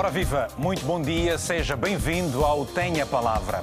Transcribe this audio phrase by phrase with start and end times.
[0.00, 3.60] Ora viva, muito bom dia, seja bem-vindo ao Tenha Palavra.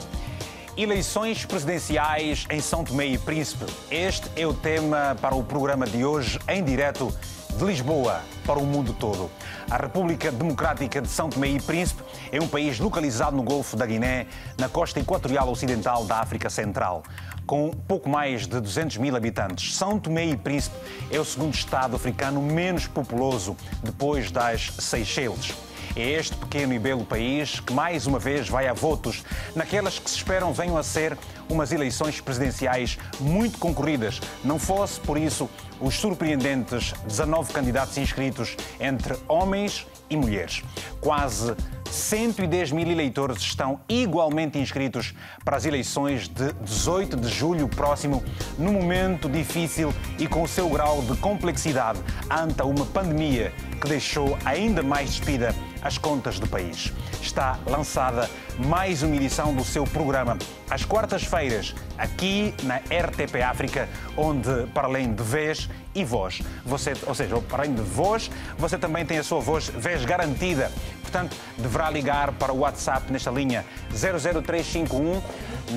[0.78, 3.66] Eleições presidenciais em São Tomé e Príncipe.
[3.90, 7.12] Este é o tema para o programa de hoje, em direto
[7.58, 9.32] de Lisboa para o mundo todo.
[9.68, 13.88] A República Democrática de São Tomé e Príncipe é um país localizado no Golfo da
[13.88, 14.28] Guiné,
[14.60, 17.02] na costa equatorial ocidental da África Central.
[17.48, 20.78] Com pouco mais de 200 mil habitantes, São Tomé e Príncipe
[21.10, 25.67] é o segundo Estado africano menos populoso depois das Seychelles.
[25.96, 29.24] É este pequeno e belo país que mais uma vez vai a votos
[29.56, 31.18] naquelas que se esperam venham a ser
[31.50, 34.20] umas eleições presidenciais muito concorridas.
[34.44, 40.64] Não fosse, por isso, os surpreendentes 19 candidatos inscritos entre homens e mulheres.
[41.00, 41.56] Quase
[41.92, 48.24] 110 mil eleitores estão igualmente inscritos para as eleições de 18 de julho próximo,
[48.58, 52.00] num momento difícil e com o seu grau de complexidade
[52.30, 56.92] ante uma pandemia que deixou ainda mais despida as contas do país.
[57.22, 60.38] Está lançada mais uma edição do seu programa
[60.70, 67.16] às quartas-feiras, aqui na RTP África, onde, para além de vez e voz, você, ou
[67.16, 70.72] seja, para além de voz, você também tem a sua voz, vez garantida.
[71.08, 75.22] Portanto, deverá ligar para o WhatsApp nesta linha 00351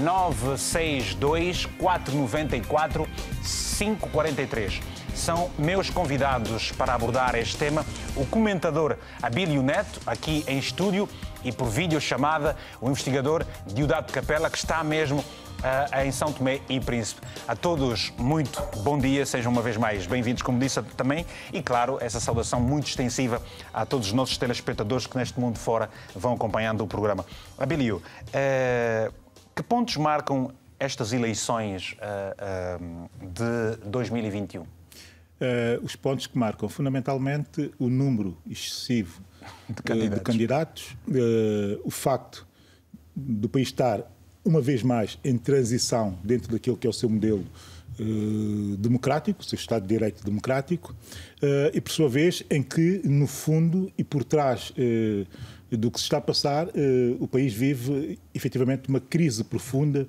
[0.03, 3.09] 962 494
[3.79, 4.81] 543
[5.15, 11.09] são meus convidados para abordar este tema o comentador Abílio Neto, aqui em estúdio,
[11.45, 15.25] e por videochamada, o investigador Diodato Capela, que está mesmo
[16.03, 17.21] em São Tomé e Príncipe.
[17.47, 21.99] A todos, muito bom dia, sejam uma vez mais bem-vindos, como disse também, e claro,
[22.01, 26.83] essa saudação muito extensiva a todos os nossos telespectadores que neste mundo fora vão acompanhando
[26.83, 27.25] o programa.
[27.59, 29.13] Abílio, uh,
[29.55, 34.63] que pontos marcam estas eleições uh, de 2021?
[34.63, 34.67] Uh,
[35.83, 39.23] os pontos que marcam fundamentalmente o número excessivo
[39.69, 42.47] de candidatos, de candidatos uh, o facto
[43.15, 44.03] do país estar
[44.45, 47.45] uma vez mais em transição dentro daquilo que é o seu modelo
[47.99, 50.95] uh, democrático, o seu Estado de Direito democrático,
[51.73, 54.73] e por sua vez em que, no fundo e por trás
[55.71, 56.69] do que se está a passar,
[57.19, 60.07] o país vive efetivamente uma crise profunda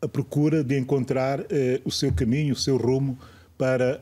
[0.00, 1.44] à procura de encontrar
[1.84, 3.18] o seu caminho, o seu rumo
[3.58, 4.00] para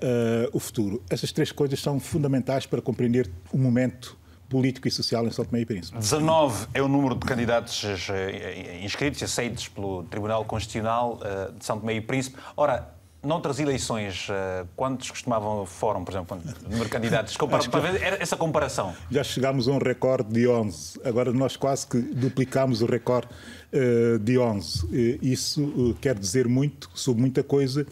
[0.53, 1.03] o futuro.
[1.11, 4.17] Essas três coisas são fundamentais para compreender o momento
[4.51, 5.97] político e social em São Tomé e Príncipe.
[5.97, 11.65] 19 é o número de candidatos eh, inscritos e aceitos pelo Tribunal Constitucional uh, de
[11.65, 12.37] São Tomé e Príncipe.
[12.57, 14.29] Ora, noutras eleições,
[14.75, 17.37] quantos costumavam foram, por exemplo, número de candidatos?
[17.39, 18.95] Compara para ver essa comparação.
[19.11, 21.01] Já chegámos a um recorde de 11.
[21.05, 23.29] Agora nós quase que duplicamos o recorde
[23.73, 25.19] uh, de 11.
[25.23, 27.85] isso uh, quer dizer muito sobre muita coisa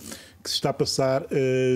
[0.42, 1.24] que se está a passar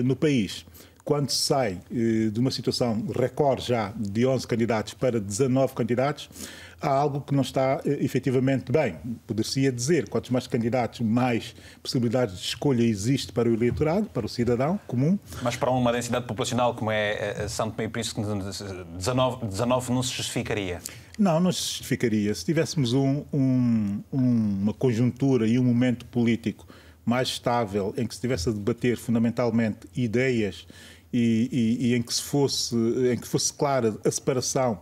[0.03, 0.65] no país.
[1.03, 6.29] Quando se sai uh, de uma situação recorde já de 11 candidatos para 19 candidatos,
[6.81, 8.95] há algo que não está uh, efetivamente bem.
[9.27, 14.29] Poder-se dizer, quantos mais candidatos, mais possibilidades de escolha existe para o eleitorado, para o
[14.29, 15.19] cidadão comum.
[15.41, 20.13] Mas para uma densidade populacional como é São Tomé e Príncipe, 19, 19 não se
[20.13, 20.79] justificaria?
[21.19, 22.33] Não, não se justificaria.
[22.33, 26.65] Se tivéssemos um, um, uma conjuntura e um momento político
[27.05, 30.65] mais estável, em que se estivesse a debater fundamentalmente ideias
[31.13, 34.79] e, e, e, em que se fosse em que fosse clara a separação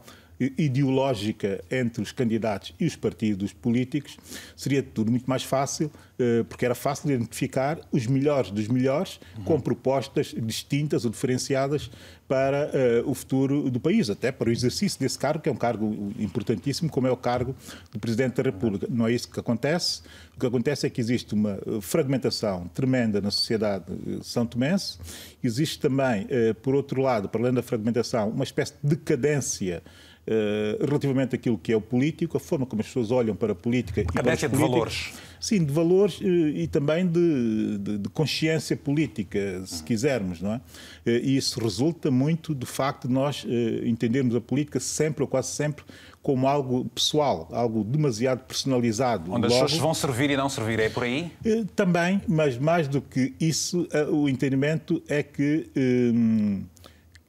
[0.58, 4.18] ideológica entre os candidatos e os partidos políticos,
[4.56, 5.92] seria tudo muito mais fácil,
[6.22, 9.44] eh, porque era fácil identificar os melhores dos melhores, uhum.
[9.44, 11.90] com propostas distintas ou diferenciadas
[12.28, 12.72] para
[13.04, 16.14] uh, o futuro do país, até para o exercício desse cargo, que é um cargo
[16.18, 17.54] importantíssimo, como é o cargo
[17.92, 18.88] do Presidente da República.
[18.90, 20.02] Não é isso que acontece.
[20.38, 23.86] O que acontece é que existe uma eh, fragmentação tremenda na sociedade
[24.22, 24.98] são tomense.
[25.44, 26.28] Existe também,
[26.62, 29.84] por outro lado, para além da fragmentação, uma espécie de decadência
[30.28, 33.56] uh, relativamente àquilo que é o político, a forma como as pessoas olham para a
[33.56, 34.04] política.
[34.04, 35.14] Decadência de valores.
[35.40, 40.62] Sim, de valores e também de, de, de, consciência política, se quisermos, não é?
[41.04, 43.44] E isso resulta muito do facto de nós
[43.84, 45.84] entendermos a política sempre ou quase sempre
[46.22, 49.32] como algo pessoal, algo demasiado personalizado.
[49.32, 51.32] Onde as pessoas vão servir e não servir, é por aí?
[51.44, 56.64] Eh, também, mas mais do que isso, eh, o entendimento é que hum,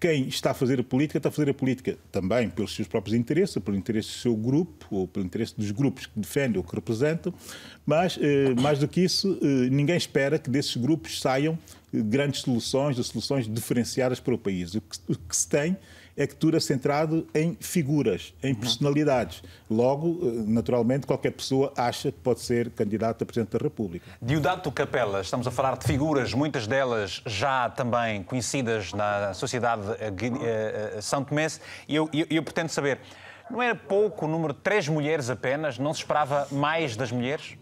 [0.03, 3.17] quem está a fazer a política está a fazer a política também pelos seus próprios
[3.17, 6.75] interesses, pelo interesse do seu grupo, ou pelo interesse dos grupos que defendem ou que
[6.75, 7.33] representam,
[7.87, 8.19] mas
[8.61, 9.39] mais do que isso,
[9.71, 11.57] ninguém espera que desses grupos saiam
[11.95, 14.75] grandes soluções, ou soluções diferenciadas para o país.
[14.75, 15.77] O que, o que se tem
[16.17, 19.43] é que tudo é centrado em figuras, em personalidades.
[19.71, 24.05] Logo, eh, naturalmente, qualquer pessoa acha que pode ser candidato a Presidente da República.
[24.21, 30.99] Diodato Capela, estamos a falar de figuras, muitas delas já também conhecidas na sociedade uh,
[30.99, 31.47] uh, São Tomé,
[31.89, 33.01] e eu, eu, eu pretendo saber,
[33.51, 35.79] Não é pouco o número de três mulheres apenas?
[35.79, 37.57] Não se esperava mais das mulheres?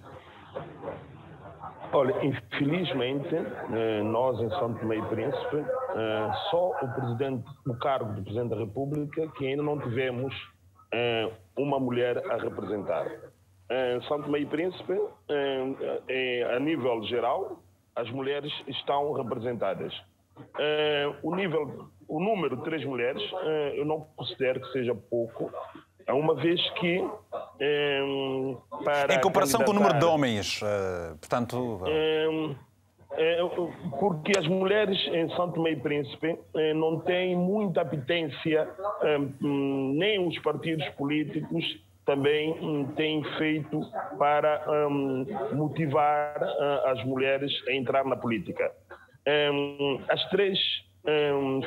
[1.92, 8.14] Olha, infelizmente, eh, nós em São Tomé e Príncipe, eh, só o presidente, o cargo
[8.14, 10.32] de Presidente da República, que ainda não tivemos
[10.92, 11.28] eh,
[11.58, 13.06] uma mulher a representar.
[14.08, 15.00] São Tomé e Príncipe,
[16.56, 17.62] a nível geral,
[17.94, 19.94] as mulheres estão representadas.
[21.22, 23.22] O nível, o número de três mulheres,
[23.76, 25.52] eu não considero que seja pouco,
[26.12, 27.04] uma vez que
[28.84, 32.54] para em comparação com o número de homens, uh, portanto um,
[33.12, 33.38] é,
[33.98, 38.68] porque as mulheres em Santo Tomé e Príncipe eh, não têm muita apetência,
[39.42, 41.64] hum, nem os partidos políticos
[42.06, 43.84] também hum, têm feito
[44.16, 48.70] para hum, motivar eh, as mulheres a entrar na política.
[50.08, 50.58] As três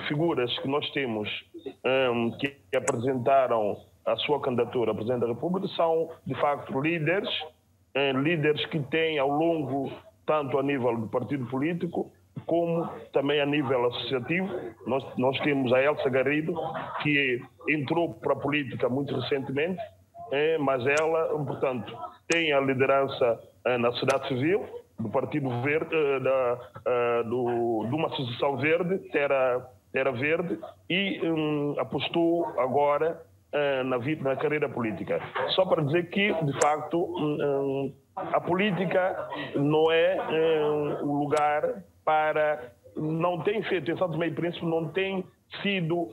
[0.08, 1.30] figuras que nós temos
[2.40, 7.30] que apresentaram a sua candidatura a Presidente da República são, de facto, líderes,
[7.94, 9.92] eh, líderes que têm ao longo,
[10.26, 12.12] tanto a nível do partido político,
[12.46, 14.50] como também a nível associativo.
[14.86, 16.54] Nós, nós temos a Elsa Garrido,
[17.02, 19.82] que entrou para a política muito recentemente,
[20.32, 21.96] eh, mas ela, portanto,
[22.28, 24.66] tem a liderança eh, na sociedade civil,
[25.00, 30.60] do Partido Verde, eh, da, eh, do, de uma associação verde, Terra, Terra Verde,
[30.90, 33.22] e um, apostou agora
[33.86, 35.22] na vida, na carreira política.
[35.50, 40.18] Só para dizer que, de facto, hum, a política não é
[41.02, 42.72] o hum, lugar para.
[42.96, 45.24] Não tem feito, em Santo Meio Príncipe, não tem
[45.62, 46.10] sido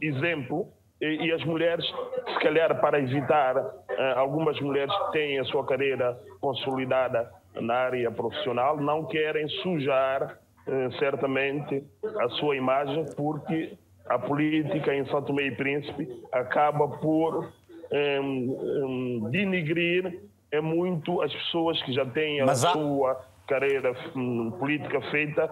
[0.00, 0.68] exemplo
[1.00, 3.54] e, as mulheres, se calhar para evitar,
[3.90, 10.88] eh, algumas mulheres têm a sua carreira consolidada na área profissional, não querem sujar eh,
[10.98, 13.76] certamente a sua imagem, porque
[14.08, 17.52] a política em São Tomé e Príncipe acaba por
[17.92, 20.20] um, um, denigrir
[20.50, 25.48] é muito as pessoas que já têm a Mas sua carreira um, política feita,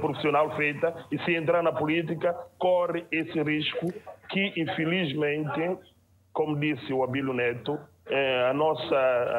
[0.00, 3.92] profissional feita, e se entrar na política, corre esse risco
[4.30, 5.78] que, infelizmente,
[6.32, 8.96] como disse o Abílio Neto, eh, a, nossa,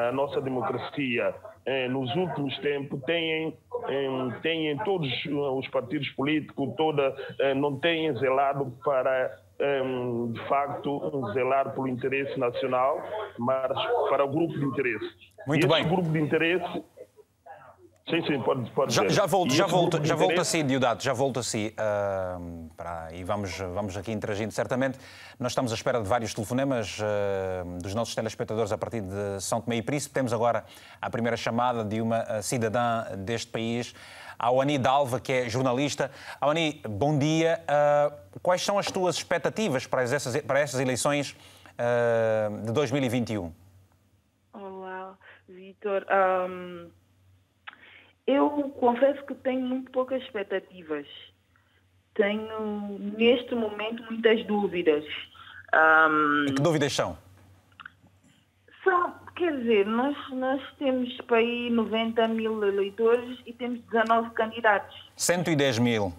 [0.08, 1.34] a nossa democracia
[1.66, 3.56] eh, nos últimos tempos têm,
[3.90, 9.38] eh, têm todos os partidos políticos, toda, eh, não têm zelado para
[10.32, 12.98] de facto zelar pelo interesse nacional,
[13.38, 13.70] mas
[14.08, 15.10] para o grupo de interesse.
[15.46, 15.86] Muito e bem.
[15.86, 16.82] grupo de interesse
[18.10, 21.38] Sim, sim, pode, pode já, já volto, já volto, já volto assim, Diodato, já volto
[21.38, 21.68] assim.
[21.68, 24.98] Uh, para, e vamos, vamos aqui interagindo certamente.
[25.38, 29.60] Nós estamos à espera de vários telefonemas uh, dos nossos telespectadores a partir de São
[29.60, 30.12] Tomé e Príncipe.
[30.12, 30.64] Temos agora
[31.00, 33.94] a primeira chamada de uma ah, cidadã deste país,
[34.36, 36.10] a Awani Dalva, que é jornalista.
[36.40, 37.62] Awani, bom dia.
[37.62, 41.36] Uh, quais são as tuas expectativas para essas, para essas eleições
[42.64, 43.52] de 2021?
[44.52, 45.16] Olá,
[45.48, 46.04] Vitor.
[46.10, 46.90] Um
[48.30, 51.06] eu confesso que tenho muito poucas expectativas.
[52.14, 55.04] Tenho, neste momento, muitas dúvidas.
[55.74, 57.16] Um, que dúvidas são?
[58.82, 65.10] São, quer dizer, nós, nós temos para aí 90 mil eleitores e temos 19 candidatos.
[65.16, 66.12] 110 mil?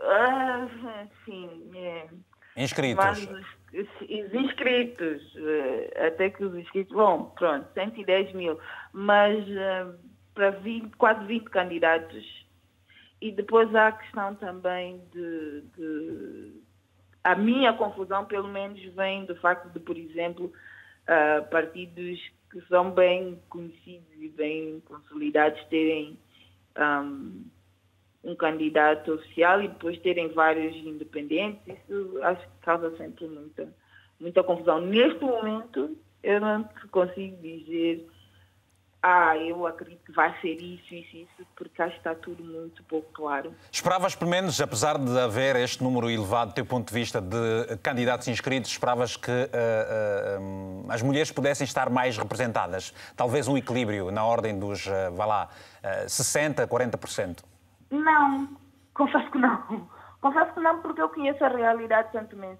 [0.00, 0.66] Ah,
[1.24, 1.70] sim.
[1.74, 2.06] É.
[2.56, 3.28] Inscritos?
[3.72, 8.58] os inscritos, eh, até que os inscritos, bom, pronto, 110 mil.
[8.92, 9.94] Mas uh,
[10.40, 12.46] para 20, quase 20 candidatos.
[13.20, 16.52] E depois há a questão também de, de
[17.22, 22.18] a minha confusão, pelo menos, vem do facto de, por exemplo, uh, partidos
[22.50, 26.18] que são bem conhecidos e bem consolidados terem
[26.78, 27.44] um,
[28.24, 31.60] um, candidato oficial e depois terem vários independentes.
[31.68, 33.68] Isso acho que causa sempre muita,
[34.18, 34.80] muita confusão.
[34.80, 38.08] Neste momento, eu não consigo dizer
[39.02, 42.82] ah, eu acredito que vai ser isso, isso, isso, porque acho que está tudo muito
[42.84, 43.54] pouco claro.
[43.72, 47.78] Esperavas, pelo menos, apesar de haver este número elevado do teu ponto de vista de
[47.82, 52.92] candidatos inscritos, esperavas que uh, uh, as mulheres pudessem estar mais representadas?
[53.16, 55.48] Talvez um equilíbrio na ordem dos, uh, vá lá,
[55.82, 57.42] uh, 60%, 40%?
[57.90, 58.48] Não,
[58.92, 59.88] confesso que não.
[60.20, 62.58] Confesso que não, porque eu conheço a realidade tanto mesmo.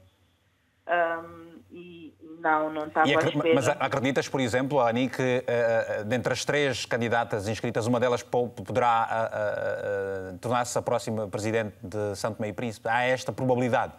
[0.88, 3.54] Um, e não, não estava espera.
[3.54, 9.08] Mas acreditas, por exemplo, Ani, que uh, dentre as três candidatas inscritas, uma delas poderá
[9.08, 12.88] uh, uh, tornar-se a próxima presidente de Santo Tomé e Príncipe?
[12.88, 13.94] Há esta probabilidade?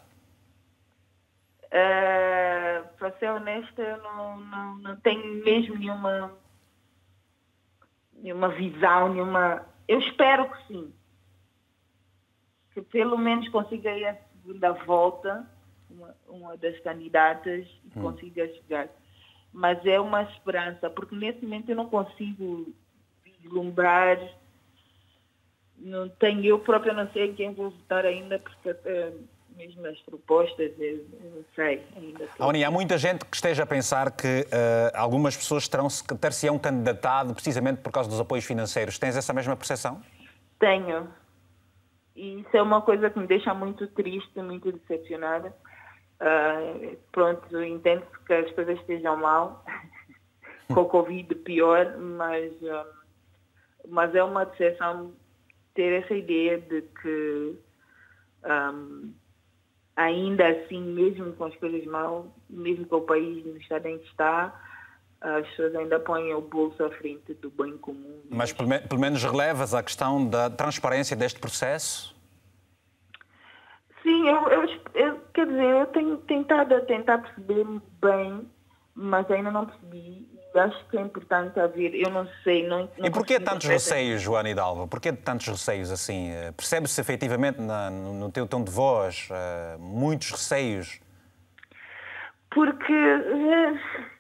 [3.00, 6.32] para ser honesta, eu não, não, não tenho mesmo nenhuma,
[8.14, 9.66] nenhuma visão, nenhuma...
[9.88, 10.94] Eu espero que sim.
[12.74, 15.48] Que pelo menos consiga ir a segunda volta
[16.02, 18.02] uma, uma das candidatas e hum.
[18.02, 18.90] consiga chegar.
[19.54, 22.74] Mas é uma esperança, porque nesse momento eu não consigo
[23.24, 24.18] vislumbrar,
[25.78, 29.28] não tenho, eu própria não sei quem vou votar ainda, porque uh,
[29.58, 32.28] mesmo as propostas, eu, não sei ainda.
[32.40, 35.88] Aoni, há muita gente que esteja a pensar que uh, algumas pessoas terão,
[36.20, 38.98] ter-se-ão candidatado precisamente por causa dos apoios financeiros.
[38.98, 40.02] Tens essa mesma percepção?
[40.60, 41.08] Tenho.
[42.16, 45.54] E isso é uma coisa que me deixa muito triste, muito decepcionada.
[46.22, 49.66] Uh, pronto, entendo que as coisas estejam mal,
[50.72, 52.86] com o Covid pior, mas, uh,
[53.88, 55.14] mas é uma decepção
[55.74, 57.58] ter essa ideia de que
[58.46, 59.14] um,
[59.96, 64.08] ainda assim, mesmo com as coisas mal, mesmo com o país no estado em que
[64.08, 64.54] está,
[65.22, 68.22] as pessoas ainda põem o bolso à frente do bem comum.
[68.30, 72.16] Mas pelo, pelo menos relevas a questão da transparência deste processo?
[74.02, 77.66] Sim, eu, eu, eu, quer dizer, eu tenho tentado tentar perceber
[78.02, 78.48] bem,
[78.94, 80.28] mas ainda não percebi.
[80.54, 82.68] E acho que é importante haver, eu não sei.
[82.68, 84.88] Não, não e porquê tantos receios, Joana Hidalgo?
[84.88, 86.32] Porquê tantos receios assim?
[86.32, 91.00] Eh, percebe-se efetivamente na, no teu tom de voz uh, muitos receios?
[92.50, 92.94] Porque.
[92.94, 94.12] Uh,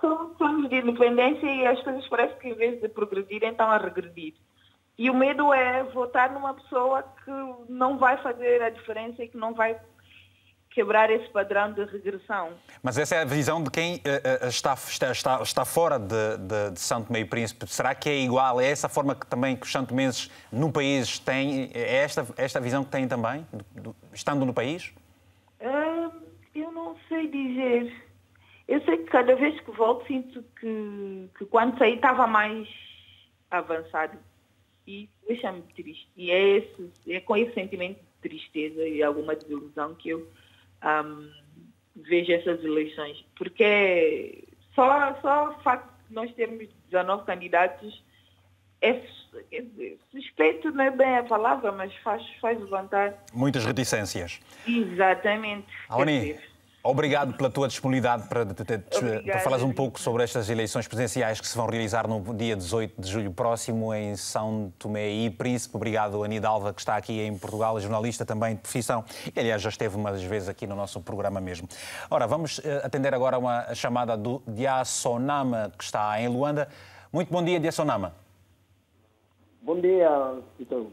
[0.00, 3.78] são anos de independência e as coisas parecem que, em vez de progredirem, estão a
[3.78, 4.34] regredir.
[4.98, 7.30] E o medo é votar numa pessoa que
[7.68, 9.78] não vai fazer a diferença e que não vai
[10.80, 12.54] quebrar esse padrão de regressão.
[12.82, 16.80] Mas essa é a visão de quem uh, está, está, está fora de, de, de
[16.80, 17.66] Santo Meio Príncipe.
[17.66, 18.58] Será que é igual?
[18.58, 21.70] É essa forma que também que os santomenses no país têm?
[21.74, 24.90] É esta, esta visão que têm também, do, estando no país?
[25.60, 26.10] Uh,
[26.54, 27.92] eu não sei dizer.
[28.66, 32.66] Eu sei que cada vez que volto sinto que, que quando saí estava mais
[33.50, 34.16] avançado
[34.86, 36.08] e deixa-me triste.
[36.16, 40.26] E é, esse, é com esse sentimento de tristeza e alguma desilusão que eu
[40.84, 41.30] um,
[41.96, 43.24] vejo essas eleições.
[43.36, 44.44] Porque
[44.74, 48.02] só, só o facto de nós termos 19 candidatos
[48.80, 49.02] é,
[49.52, 49.64] é
[50.10, 53.14] suspeito, não é bem a palavra, mas faz, faz levantar.
[53.32, 54.40] Muitas reticências.
[54.66, 55.66] Exatamente.
[55.88, 56.38] Aoni,
[56.82, 61.54] Obrigado pela tua disponibilidade para, para falares um pouco sobre estas eleições presidenciais que se
[61.54, 65.76] vão realizar no dia 18 de julho próximo em São Tomé e Príncipe.
[65.76, 69.60] Obrigado, Anida Alva, que está aqui em Portugal, é jornalista também de profissão e, aliás,
[69.60, 71.68] já esteve umas vezes aqui no nosso programa mesmo.
[72.10, 76.66] Ora, vamos eh, atender agora uma chamada do Diasonama, que está em Luanda.
[77.12, 78.14] Muito bom dia, Diasonama.
[79.60, 80.08] Bom dia,
[80.58, 80.86] Vitor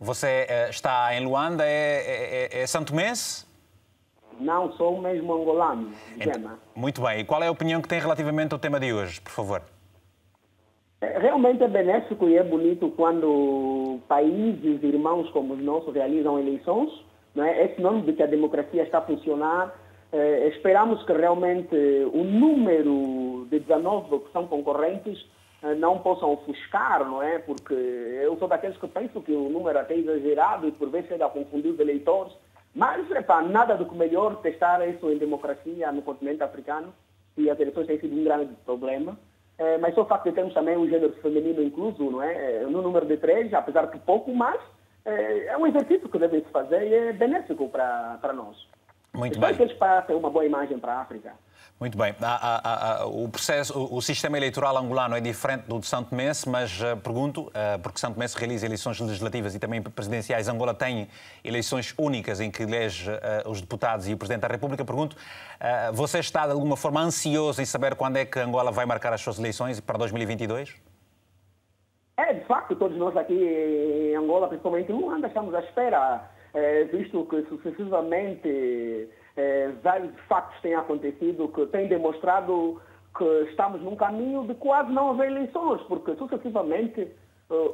[0.00, 3.51] Você eh, está em Luanda, é, é, é São Tomense?
[4.40, 6.58] Não, sou mesmo angolano, Gema.
[6.74, 7.20] Muito bem.
[7.20, 9.62] E qual é a opinião que tem relativamente ao tema de hoje, por favor?
[11.00, 16.90] É, realmente é benéfico e é bonito quando países irmãos como os nossos realizam eleições.
[17.34, 17.64] Não é?
[17.64, 19.74] é sinônimo de que a democracia está a funcionar.
[20.12, 21.74] É, esperamos que realmente
[22.12, 25.26] o número de 19 que são concorrentes
[25.62, 27.38] é, não possam ofuscar, não é?
[27.38, 31.08] Porque eu sou daqueles que pensam que o número é até exagerado e por vezes
[31.08, 32.32] chega a confundir os eleitores.
[32.74, 36.92] Mas, epa, nada do que melhor testar isso em democracia no continente africano,
[37.36, 39.18] e as eleições têm sido um grande problema.
[39.58, 42.56] É, mas só o facto de termos também um gênero feminino incluso, não é?
[42.56, 44.60] é no número de três, apesar de pouco, mas
[45.04, 48.56] é, é um exercício que deve se fazer e é benéfico para nós.
[49.14, 49.56] Muito Espero bem.
[49.56, 51.34] que eles passem uma boa imagem para a África.
[51.82, 52.14] Muito bem.
[53.12, 57.48] o, processo, o, sistema eleitoral angolano é diferente do de São Tomé, mas uh, pergunto,
[57.48, 61.08] uh, porque São Tomé realiza eleições legislativas e também presidenciais, Angola tem
[61.42, 64.84] eleições únicas em que elege uh, os deputados e o Presidente da República.
[64.84, 65.16] Pergunto,
[65.92, 69.20] você está de alguma forma ansioso em saber quando é que Angola vai marcar as
[69.20, 70.76] suas eleições para 2022?
[72.16, 76.30] É, de facto, todos nós aqui em Angola, principalmente em Luanda, estamos à espera,
[76.92, 82.80] visto que sucessivamente é, vários fatos têm acontecido que têm demonstrado
[83.16, 87.10] que estamos num caminho de quase não haver eleições, porque sucessivamente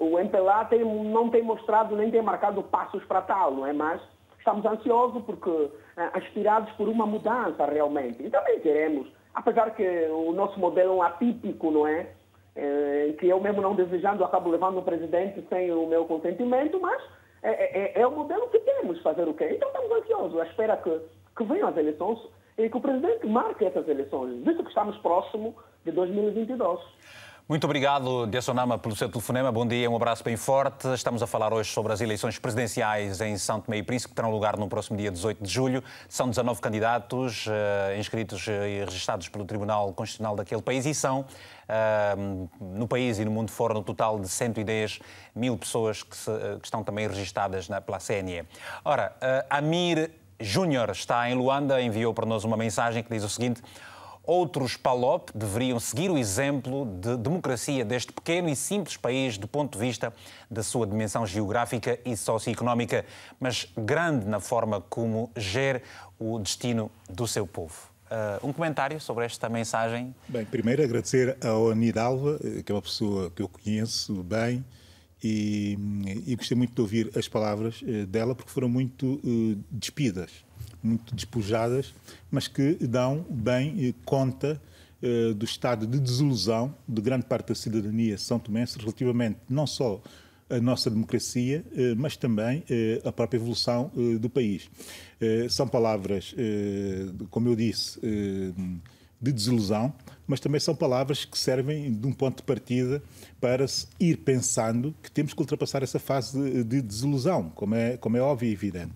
[0.00, 3.72] o MPLA tem, não tem mostrado nem tem marcado passos para tal, não é?
[3.72, 4.00] Mas
[4.38, 5.70] estamos ansiosos porque
[6.14, 8.22] aspirados por uma mudança realmente.
[8.22, 12.08] E também queremos, apesar que o nosso modelo é um atípico, não é?
[12.56, 17.00] é que eu mesmo não desejando acabo levando o presidente sem o meu consentimento, mas
[17.42, 19.50] é, é, é o modelo que temos fazer o quê?
[19.52, 21.00] Então estamos ansiosos, à espera que
[21.38, 22.18] que venham as eleições
[22.58, 25.54] e que o presidente marque essas eleições, visto que estamos próximo
[25.84, 26.80] de 2022.
[27.48, 29.50] Muito obrigado, Diasonama, pelo seu telefonema.
[29.50, 30.86] Bom dia, um abraço bem forte.
[30.92, 34.30] Estamos a falar hoje sobre as eleições presidenciais em São Tomé e Príncipe, que terão
[34.30, 35.82] lugar no próximo dia 18 de julho.
[36.10, 42.50] São 19 candidatos uh, inscritos e registados pelo Tribunal Constitucional daquele país e são, uh,
[42.60, 45.00] no país e no mundo fora, no total de 110
[45.34, 48.44] mil pessoas que, se, uh, que estão também registadas na, pela CNE.
[48.84, 49.16] Ora,
[49.48, 53.60] Amir Júnior está em Luanda, enviou para nós uma mensagem que diz o seguinte:
[54.22, 59.78] Outros PALOP deveriam seguir o exemplo de democracia deste pequeno e simples país do ponto
[59.78, 60.12] de vista
[60.50, 63.04] da sua dimensão geográfica e socioeconómica,
[63.40, 65.82] mas grande na forma como gere
[66.18, 67.74] o destino do seu povo.
[68.10, 70.14] Uh, um comentário sobre esta mensagem?
[70.28, 74.64] Bem, primeiro agradecer ao Anidalva, eh, que é uma pessoa que eu conheço bem,
[75.22, 75.76] e,
[76.26, 80.48] e gostei muito de ouvir as palavras uh, dela, porque foram muito uh, despidas
[80.82, 81.94] muito despojadas,
[82.30, 84.60] mas que dão bem eh, conta
[85.02, 90.00] eh, do estado de desilusão de grande parte da cidadania são tomense relativamente não só
[90.50, 92.64] a nossa democracia, eh, mas também
[93.04, 94.70] a própria evolução do país.
[95.50, 96.34] São palavras,
[97.28, 98.00] como eu disse,
[99.20, 99.92] de desilusão,
[100.26, 103.02] mas também são palavras que servem de um ponto de partida
[103.40, 103.64] para
[103.98, 108.20] ir pensando que temos que ultrapassar essa fase de, de desilusão, como é, como é
[108.20, 108.94] óbvio e evidente.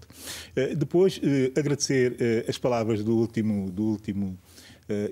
[0.57, 4.39] Uh, depois, uh, agradecer uh, as palavras do último, do último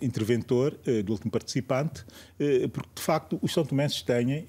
[0.03, 0.77] interventor,
[1.07, 2.05] do último participante,
[2.73, 4.45] porque de facto os são tomenses têm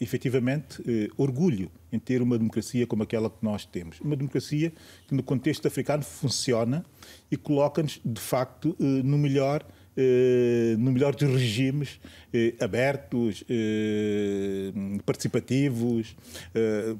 [0.00, 0.80] efetivamente
[1.18, 4.00] orgulho em ter uma democracia como aquela que nós temos.
[4.00, 4.72] Uma democracia
[5.06, 6.84] que no contexto africano funciona
[7.30, 9.64] e coloca-nos de facto no melhor
[10.00, 11.98] eh, no melhor dos regimes
[12.32, 14.70] eh, abertos, eh,
[15.04, 16.14] participativos.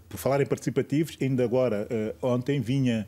[0.09, 1.87] Por falar em participativos, ainda agora,
[2.21, 3.07] ontem vinha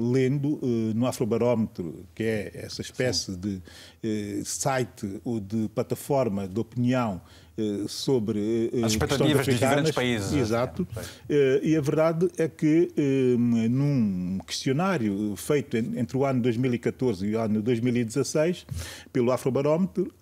[0.00, 0.60] lendo
[0.94, 3.62] no Afrobarómetro, que é essa espécie Sim.
[4.02, 7.43] de site ou de plataforma de opinião eh,
[7.88, 10.32] sobre eh, as expectativas dos diferentes países.
[10.32, 10.86] Exato.
[11.28, 12.90] É, e a verdade é que
[13.38, 18.66] num questionário feito entre o ano 2014 e o ano 2016
[19.12, 20.12] pelo Afrobarómetro,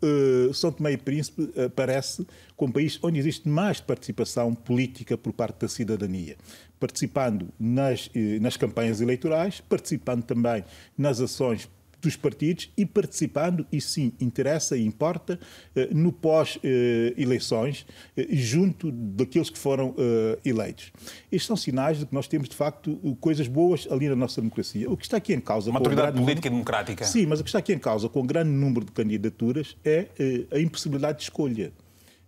[0.55, 5.69] São Tomé e Príncipe aparece como país onde existe mais participação política por parte da
[5.69, 6.37] cidadania
[6.79, 10.65] participando nas, nas campanhas eleitorais, participando também
[10.99, 11.69] nas ações
[12.03, 15.39] dos partidos e participando, e sim, interessa e importa,
[15.75, 17.87] eh, no pós-eleições,
[18.17, 20.93] eh, junto daqueles que foram eh, eleitos.
[21.31, 24.91] Estes são sinais de que nós temos, de facto, coisas boas ali na nossa democracia.
[24.91, 25.71] O que está aqui em causa...
[25.71, 26.65] Uma autoridade política número...
[26.65, 27.05] democrática.
[27.05, 30.09] Sim, mas o que está aqui em causa, com um grande número de candidaturas, é
[30.51, 31.73] a impossibilidade de escolha.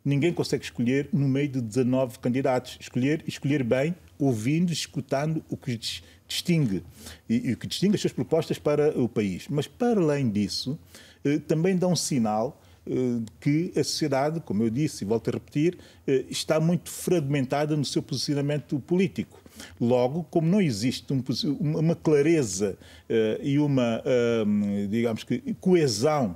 [0.05, 2.77] Ninguém consegue escolher no meio de 19 candidatos.
[2.79, 5.81] Escolher, escolher bem, ouvindo, escutando o que
[6.27, 6.83] distingue
[7.29, 9.47] e, e que distingue as suas propostas para o país.
[9.49, 10.79] Mas, para além disso,
[11.25, 15.33] eh, também dá um sinal eh, que a sociedade, como eu disse e volto a
[15.33, 19.41] repetir, eh, está muito fragmentada no seu posicionamento político.
[19.81, 21.23] Logo, como não existe um,
[21.79, 22.77] uma clareza
[23.41, 24.03] e uma,
[24.91, 26.35] digamos que, coesão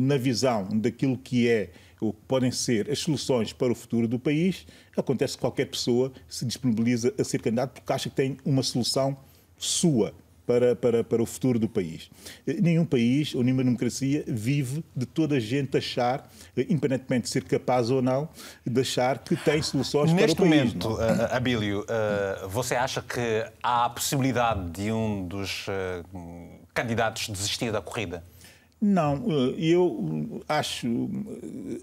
[0.00, 4.18] na visão daquilo que é o que podem ser as soluções para o futuro do
[4.18, 8.62] país, acontece que qualquer pessoa se disponibiliza a ser candidato porque acha que tem uma
[8.62, 9.16] solução
[9.56, 10.14] sua
[10.50, 12.10] para, para, para o futuro do país.
[12.44, 17.88] Nenhum país ou nenhuma democracia vive de toda a gente achar, independentemente de ser capaz
[17.88, 18.28] ou não,
[18.66, 20.74] de achar que tem soluções Neste para o país.
[20.74, 26.60] Neste momento, uh, Abílio, uh, você acha que há a possibilidade de um dos uh,
[26.74, 28.24] candidatos desistir da corrida?
[28.80, 31.10] Não, eh, eu acho,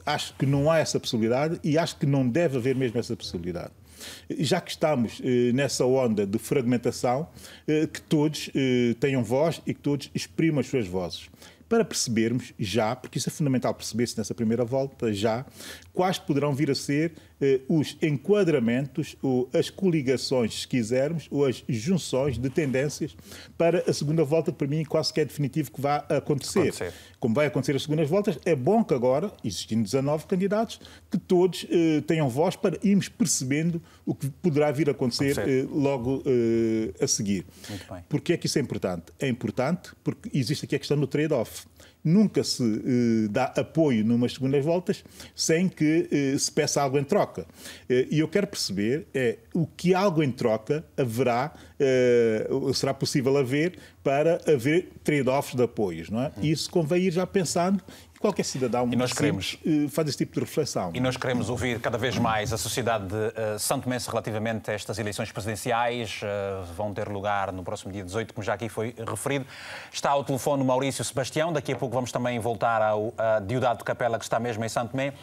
[0.05, 3.71] acho que não há essa possibilidade e acho que não deve haver mesmo essa possibilidade.
[4.39, 7.27] Já que estamos eh, nessa onda de fragmentação,
[7.67, 8.49] eh, que todos
[8.99, 11.29] tenham voz e que todos exprimam as suas vozes
[11.69, 15.45] para percebermos já, porque isso é fundamental perceber-se nessa primeira volta, já,
[15.97, 21.63] quais poderão vir a ser eh, os enquadramentos ou as coligações, se quisermos, ou as
[21.67, 23.17] junções de tendências
[23.57, 26.59] para a segunda volta, para mim quase que é definitivo que vai acontecer.
[26.59, 26.93] acontecer.
[27.19, 30.79] Como vai acontecer as segundas voltas, é bom que agora, existindo 19 candidatos,
[31.09, 35.65] que todos eh, tenham voz para irmos percebendo o que poderá vir a acontecer eh,
[35.67, 37.43] logo eh, a seguir.
[37.67, 38.03] Muito bem.
[38.07, 39.05] Porquê é que isso é importante?
[39.19, 41.65] É importante porque existe aqui a questão do trade-off
[42.07, 45.03] nunca se eh, dá apoio numas segundas voltas
[45.35, 47.45] sem que eh, se peça algo em troca.
[47.89, 51.53] Eh, e eu quero perceber é o que algo em troca haverá,
[52.73, 56.31] será possível haver para haver trade-offs de apoios, não é?
[56.41, 57.83] Isso convém ir já pensando
[58.19, 59.57] qualquer cidadão e nós queremos,
[59.89, 60.91] faz esse tipo de reflexão.
[60.93, 64.73] E nós queremos ouvir cada vez mais a sociedade de uh, Santo Mense relativamente a
[64.73, 66.21] estas eleições presidenciais.
[66.21, 69.45] Uh, vão ter lugar no próximo dia 18, como já aqui foi referido.
[69.91, 71.53] Está ao telefone Maurício Sebastião.
[71.53, 73.13] Daqui a pouco vamos também voltar ao uh,
[73.45, 75.13] Diodado Capela, que está mesmo em Santo Mé.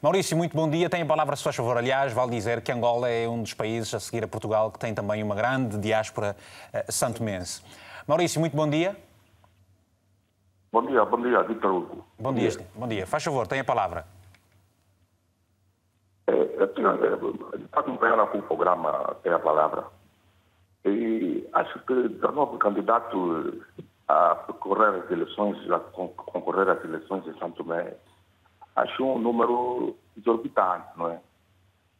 [0.00, 0.88] Maurício, muito bom dia.
[0.88, 1.76] Tem a palavra, se faz favor.
[1.76, 4.94] Aliás, vale dizer que Angola é um dos países a seguir a Portugal que tem
[4.94, 6.36] também uma grande diáspora
[6.72, 7.62] uh, santomense.
[8.06, 8.96] Maurício, muito bom dia.
[10.74, 12.04] Bom dia, bom dia, Vitor Hugo.
[12.18, 13.06] Bom dia, bom dia.
[13.06, 14.04] Faz favor, tem a palavra.
[16.26, 19.84] É, eu está acompanhando com o programa, tem a palavra.
[20.84, 23.54] E acho que 19 candidatos
[24.08, 27.94] a concorrer às eleições, a concorrer às eleições em Santo Tomé,
[28.74, 31.20] acho um número exorbitante, não é?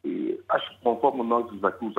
[0.03, 1.95] E acho que conforme nós aqui os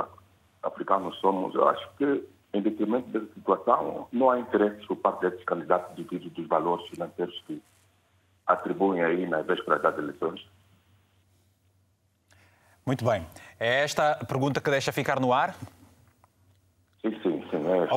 [0.62, 2.22] africanos somos, eu acho que
[2.56, 7.42] em detrimento dessa situação, não há interesse por parte desses candidatos devido dos valores financeiros
[7.46, 7.62] que
[8.46, 10.46] atribuem aí nas vésperas das eleições.
[12.84, 13.26] Muito bem.
[13.58, 15.54] É esta a pergunta que deixa ficar no ar?
[17.02, 17.56] Sim, sim, sim.
[17.66, 17.88] É.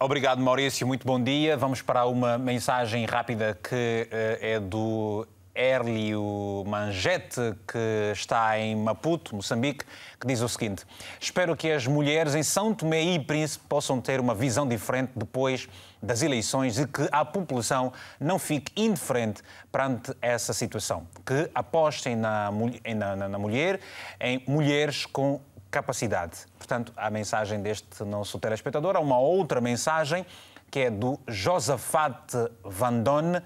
[0.00, 0.86] Obrigado, Maurício.
[0.86, 1.56] Muito bom dia.
[1.56, 5.26] Vamos para uma mensagem rápida que uh, é do
[5.56, 9.84] Hérlio Mangete, que está em Maputo, Moçambique,
[10.20, 10.84] que diz o seguinte:
[11.18, 15.66] Espero que as mulheres em São Tomé e Príncipe possam ter uma visão diferente depois
[16.02, 19.42] das eleições e que a população não fique indiferente
[19.72, 21.08] perante essa situação.
[21.24, 22.50] Que apostem na,
[22.94, 23.80] na, na, na mulher,
[24.20, 25.40] em mulheres com
[25.70, 26.38] capacidade.
[26.58, 28.96] Portanto, a mensagem deste nosso telespectador.
[28.96, 30.24] Há uma outra mensagem
[30.70, 33.40] que é do Josafat Vandone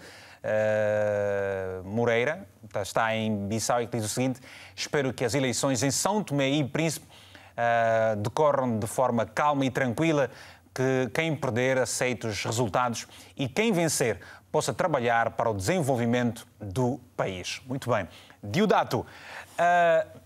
[0.44, 2.46] uh, Moreira,
[2.82, 4.40] está em Bissau, e que diz o seguinte:
[4.74, 9.70] Espero que as eleições em São Tomé e Príncipe uh, decorram de forma calma e
[9.70, 10.30] tranquila,
[10.74, 14.20] que quem perder aceite os resultados e quem vencer
[14.52, 17.60] possa trabalhar para o desenvolvimento do país.
[17.66, 18.08] Muito bem.
[18.42, 20.20] Diodato, uh,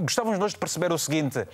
[0.00, 1.46] gostávamos nós de perceber o seguinte.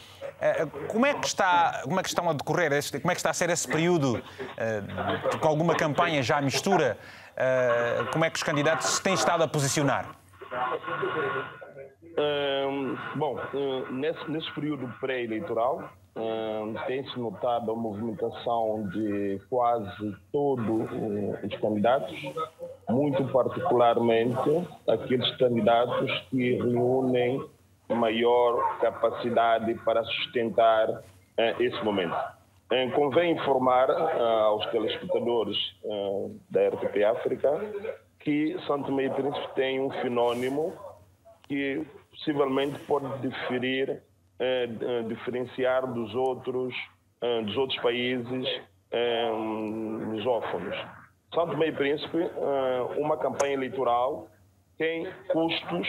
[0.88, 3.30] Como é, que está, como é que estão a decorrer, este, como é que está
[3.30, 6.98] a ser esse período uh, com alguma campanha já mistura
[7.36, 10.16] Uh, como é que os candidatos se têm estado a posicionar?
[12.18, 20.88] Um, bom, uh, nesse, nesse, período pré-eleitoral, um, tem-se notado a movimentação de quase todos
[21.44, 22.18] os candidatos,
[22.88, 27.44] muito particularmente aqueles candidatos que reúnem
[27.90, 31.02] maior capacidade para sustentar uh,
[31.62, 32.16] esse momento.
[32.68, 37.48] Eh, convém informar uh, aos telespectadores uh, da RTP África
[38.18, 40.72] que Santo Meio Príncipe tem um fenômeno
[41.44, 44.02] que possivelmente pode diferir,
[45.06, 46.74] diferenciar dos outros,
[47.44, 48.44] dos outros países
[50.10, 50.74] lusófonos.
[51.32, 52.18] Santo Meio Príncipe,
[52.98, 54.26] uma campanha eleitoral
[54.76, 55.86] tem custos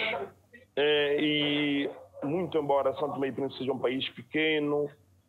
[0.78, 1.90] e,
[2.24, 4.88] muito embora Santo Meio Príncipe seja um país pequeno,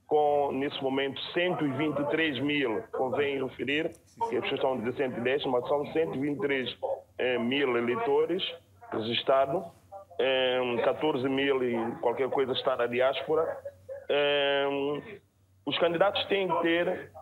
[0.08, 3.90] com, nesse momento, 123 mil, convém referir,
[4.28, 6.76] que as pessoas estão de 110, mas são 123
[7.18, 8.42] eh, mil eleitores
[8.90, 9.62] registrados,
[10.18, 13.46] eh, 14 mil e qualquer coisa está na diáspora.
[14.08, 14.66] Eh,
[15.66, 17.12] os candidatos têm que ter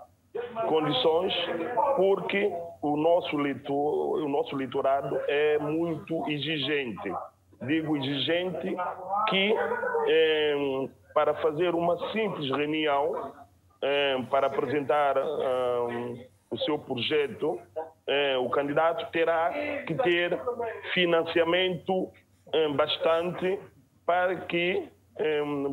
[0.69, 1.35] condições
[1.97, 7.13] porque o nosso, leitor, o nosso leitorado é muito exigente.
[7.63, 8.77] Digo exigente
[9.29, 9.55] que
[10.07, 13.33] eh, para fazer uma simples reunião
[13.81, 17.59] eh, para apresentar eh, o seu projeto,
[18.07, 19.51] eh, o candidato terá
[19.87, 20.39] que ter
[20.93, 22.13] financiamento
[22.77, 23.59] bastante
[24.05, 24.89] para que,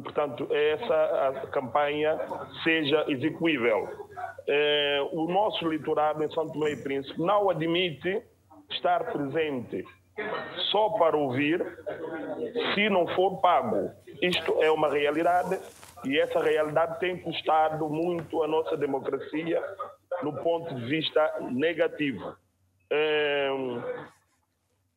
[0.02, 2.18] portanto, essa campanha
[2.64, 3.90] seja execuível.
[5.12, 8.24] o nosso eleitorado em Santo Tomé e Príncipe não admite
[8.72, 9.86] estar presente
[10.72, 11.64] só para ouvir
[12.74, 13.92] se não for pago.
[14.22, 15.60] Isto é uma realidade
[16.06, 19.62] e essa realidade tem custado muito a nossa democracia
[20.22, 22.36] no ponto de vista negativo.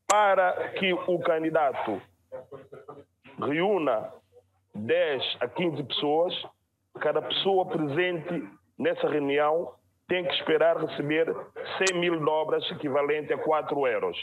[0.07, 2.00] para que o candidato
[3.38, 4.12] reúna
[4.74, 6.46] 10 a 15 pessoas,
[7.00, 8.48] cada pessoa presente
[8.79, 9.74] nessa reunião
[10.09, 11.35] tem que esperar receber
[11.88, 14.16] 100 mil dobras, equivalente a 4 euros.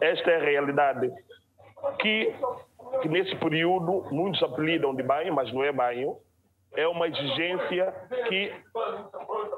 [0.00, 1.10] Esta é a realidade
[2.00, 2.34] que,
[3.02, 6.16] que nesse período muitos apelidam de banho, mas não é banho.
[6.76, 7.94] É uma exigência
[8.28, 8.52] que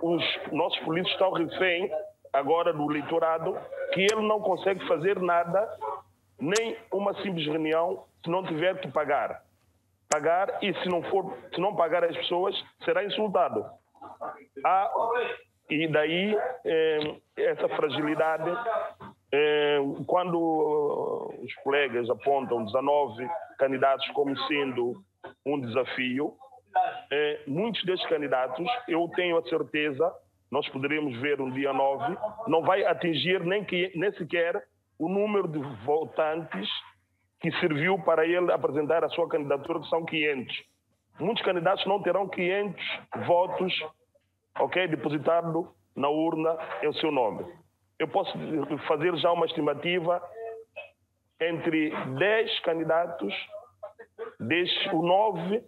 [0.02, 1.90] os nossos políticos estão refém
[2.32, 3.56] agora do eleitorado,
[3.94, 5.66] que ele não consegue fazer nada,
[6.38, 9.42] nem uma simples reunião, se não tiver que pagar.
[10.08, 13.64] Pagar e se não for, se não pagar as pessoas, será insultado.
[14.64, 14.90] Há,
[15.70, 18.50] e daí eh, essa fragilidade,
[19.32, 23.28] eh, quando os colegas apontam 19
[23.58, 25.02] candidatos como sendo
[25.44, 26.34] um desafio,
[27.10, 30.12] eh, muitos desses candidatos, eu tenho a certeza,
[30.50, 34.62] nós poderemos ver um dia 9, não vai atingir nem, que, nem sequer
[34.98, 36.68] o número de votantes
[37.40, 40.75] que serviu para ele apresentar a sua candidatura, que são 500.
[41.18, 42.84] Muitos candidatos não terão 500
[43.26, 43.72] votos
[44.58, 47.44] ok, depositado na urna em seu nome.
[47.98, 48.32] Eu posso
[48.86, 50.22] fazer já uma estimativa
[51.40, 53.34] entre 10 candidatos,
[54.38, 55.62] desde o 9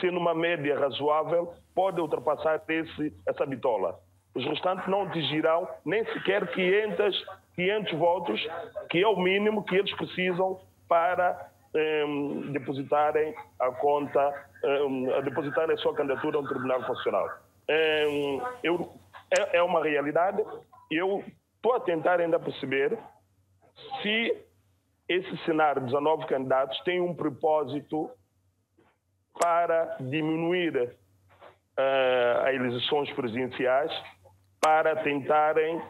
[0.00, 3.98] sendo uma média razoável, pode ultrapassar esse, essa bitola.
[4.34, 8.48] Os restantes não atingirão nem sequer 500, 500 votos,
[8.90, 15.78] que é o mínimo que eles precisam para um, depositarem a conta, um, depositarem a
[15.78, 17.28] sua candidatura no Tribunal Constitucional.
[17.68, 18.94] Um, eu,
[19.30, 20.42] é, é uma realidade.
[20.90, 21.24] Eu
[21.56, 22.98] estou a tentar ainda perceber
[24.02, 24.44] se
[25.08, 28.10] esse cenário de 19 candidatos tem um propósito
[29.40, 33.92] para diminuir uh, as eleições presidenciais,
[34.60, 35.80] para tentarem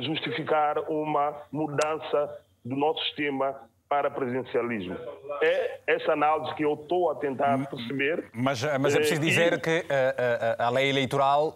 [0.00, 4.96] justificar uma mudança do nosso sistema para presidencialismo.
[5.42, 8.24] É essa análise que eu estou a tentar perceber.
[8.32, 11.54] Mas, mas é preciso dizer que a, a, a lei eleitoral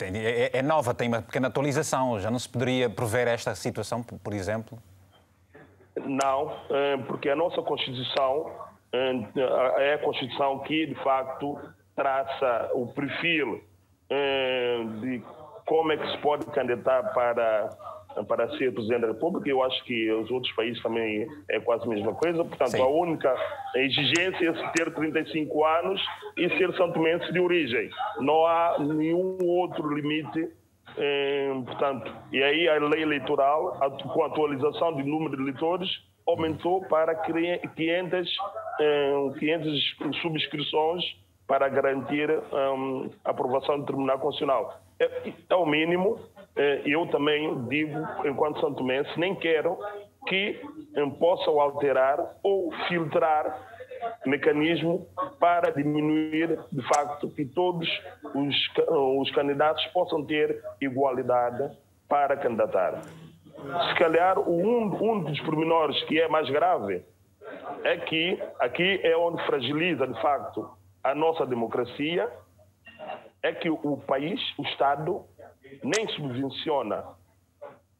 [0.00, 2.18] é, é, nova, tem uma pequena atualização.
[2.18, 4.76] Já não se poderia prever esta situação, por exemplo?
[5.94, 6.56] Não,
[7.06, 8.50] porque a nossa Constituição
[9.76, 11.56] é a Constituição que, de facto,
[11.94, 13.62] traça o perfil
[15.00, 15.22] de
[15.66, 17.70] como é que se pode candidatar para
[18.24, 19.48] para ser presidente da República.
[19.48, 22.44] Eu acho que os outros países também é quase a mesma coisa.
[22.44, 22.82] Portanto, Sim.
[22.82, 23.34] a única
[23.74, 26.02] exigência é ter 35 anos
[26.36, 27.90] e ser santomense de origem.
[28.20, 30.48] Não há nenhum outro limite.
[30.98, 33.78] Eh, portanto, e aí a lei eleitoral,
[34.14, 35.90] com a atualização do número de eleitores,
[36.26, 38.28] aumentou para 500,
[38.80, 41.04] eh, 500 subscrições
[41.46, 44.80] para garantir um, a aprovação do Tribunal Constitucional.
[44.98, 46.35] É, é o mínimo eh,
[46.84, 49.78] eu também digo, enquanto Santo Mense, nem quero
[50.26, 50.60] que
[50.96, 53.76] eh, possam alterar ou filtrar
[54.24, 55.06] mecanismo
[55.38, 57.88] para diminuir, de facto, que todos
[58.34, 58.56] os,
[58.88, 61.70] os candidatos possam ter igualdade
[62.08, 63.02] para candidatar.
[63.88, 67.02] Se calhar, um, um dos pormenores que é mais grave
[67.84, 70.68] é que aqui é onde fragiliza, de facto,
[71.02, 72.28] a nossa democracia,
[73.42, 75.24] é que o país, o Estado,
[75.82, 77.04] nem subvenciona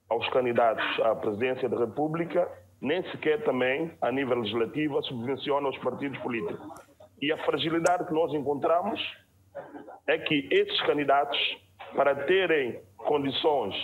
[0.08, 2.48] aos candidatos à presidência da República,
[2.80, 6.66] nem sequer também, a nível legislativo, subvenciona os partidos políticos.
[7.20, 9.00] E a fragilidade que nós encontramos
[10.06, 11.38] é que esses candidatos,
[11.94, 13.74] para terem condições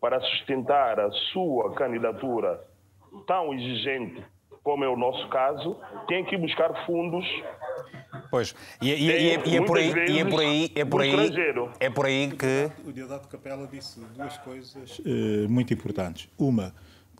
[0.00, 2.60] para sustentar a sua candidatura
[3.26, 4.24] tão exigente
[4.62, 7.24] como é o nosso caso, têm que buscar fundos
[8.30, 11.32] Pois, e, e, e, é, e, é, por aí, é por aí, é por aí,
[11.80, 12.70] é por aí que...
[12.86, 16.28] O Diodado Capela disse duas coisas uh, muito importantes.
[16.38, 16.74] Uma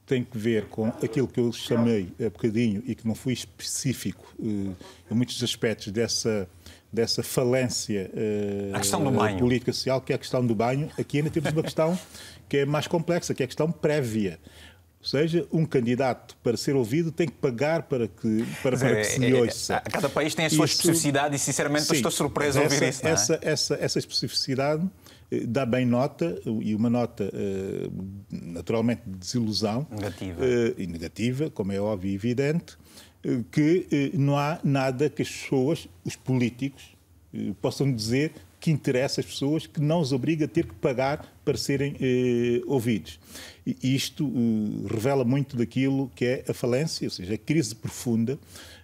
[0.07, 4.35] tem que ver com aquilo que eu chamei há bocadinho e que não fui específico
[4.39, 4.77] uh,
[5.11, 6.49] em muitos aspectos dessa,
[6.91, 10.91] dessa falência uh, política social, que é a questão do banho.
[10.99, 11.99] Aqui ainda temos uma questão
[12.49, 14.39] que é mais complexa, que é a questão prévia.
[15.01, 19.05] Ou seja, um candidato, para ser ouvido, tem que pagar para que, para, para que
[19.05, 19.81] se lhe é, ouça.
[19.81, 23.07] Cada país tem a sua isso, especificidade e, sinceramente, sim, estou surpreso a ouvir isso.
[23.07, 23.11] É?
[23.11, 24.85] Essa, essa, essa especificidade
[25.31, 27.89] eh, dá bem nota, e uma nota eh,
[28.31, 29.87] naturalmente de desilusão.
[29.89, 30.45] Negativa.
[30.45, 32.77] Eh, e negativa, como é óbvio e evidente,
[33.51, 36.97] que não há nada que as pessoas, os políticos,
[37.61, 41.57] possam dizer que interessa as pessoas, que não os obriga a ter que pagar para
[41.57, 43.19] serem eh, ouvidos.
[43.65, 48.39] E isto eh, revela muito daquilo que é a falência, ou seja, a crise profunda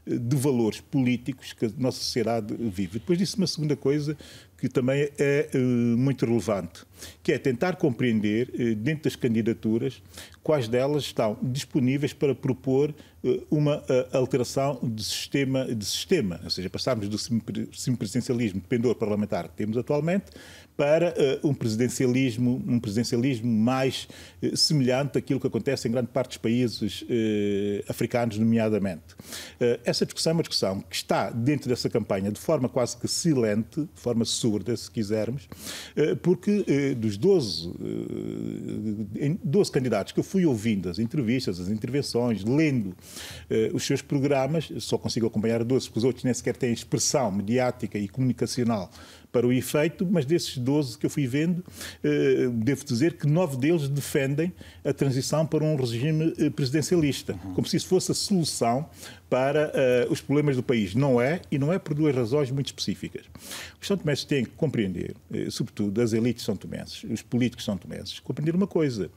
[0.07, 3.01] eh, de valores políticos que a nossa sociedade vive.
[3.01, 4.17] Depois disse uma segunda coisa
[4.65, 6.87] que também é uh, muito relevante,
[7.23, 10.03] que é tentar compreender, uh, dentro das candidaturas,
[10.43, 16.71] quais delas estão disponíveis para propor uh, uma alteração de sistema, de sistema, ou seja,
[16.71, 20.31] passarmos do semipresidencialismo dependor parlamentar que temos atualmente
[20.77, 24.09] para uh, um presidencialismo, um presidencialismo mais
[24.43, 29.15] uh, semelhante àquilo que acontece em grande parte dos países uh, africanos, nomeadamente.
[29.85, 33.83] essa discussão é uma discussão que está dentro dessa campanha de forma quase que silente,
[33.83, 35.49] de forma surda, se quisermos,
[36.23, 37.73] porque dos 12,
[39.43, 42.97] 12 candidatos que eu fui ouvindo as entrevistas, as intervenções, lendo
[43.73, 47.99] os seus programas, só consigo acompanhar 12, porque os outros nem sequer têm expressão mediática
[47.99, 48.91] e comunicacional
[49.35, 51.65] para o efeito, mas desses 12 que eu fui vendo,
[52.05, 54.53] eh, devo dizer que nove deles defendem
[54.85, 58.89] a transição para um regime eh, presidencialista, como se isso fosse a solução
[59.29, 59.73] para
[60.09, 60.95] uh, os problemas do país.
[60.95, 63.25] Não é, e não é por duas razões muito específicas.
[63.81, 65.17] Os são tomenses têm que compreender,
[65.51, 69.11] sobretudo as elites são tomenses, os políticos são tomenses, compreender uma coisa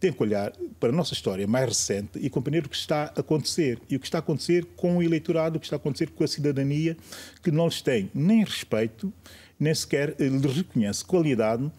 [0.00, 3.20] tem que olhar para a nossa história mais recente e compreender o que está a
[3.20, 3.78] acontecer.
[3.88, 6.24] E o que está a acontecer com o eleitorado, o que está a acontecer com
[6.24, 6.96] a cidadania,
[7.42, 9.12] que não lhes tem nem respeito,
[9.60, 11.70] nem sequer lhe reconhece qualidade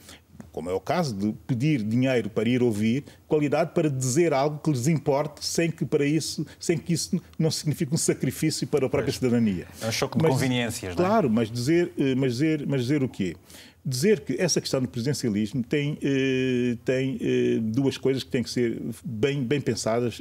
[0.52, 4.70] como é o caso de pedir dinheiro para ir ouvir, qualidade para dizer algo que
[4.70, 8.90] lhes importe, sem que para isso, sem que isso não signifique um sacrifício para a
[8.90, 9.68] própria cidadania.
[9.82, 11.08] É um choque de mas, conveniências, não é?
[11.08, 13.36] Claro, mas dizer, eh, mas dizer, mas dizer o quê?
[13.84, 18.50] Dizer que essa questão do presidencialismo tem, eh, tem eh, duas coisas que têm que
[18.50, 20.20] ser bem, bem pensadas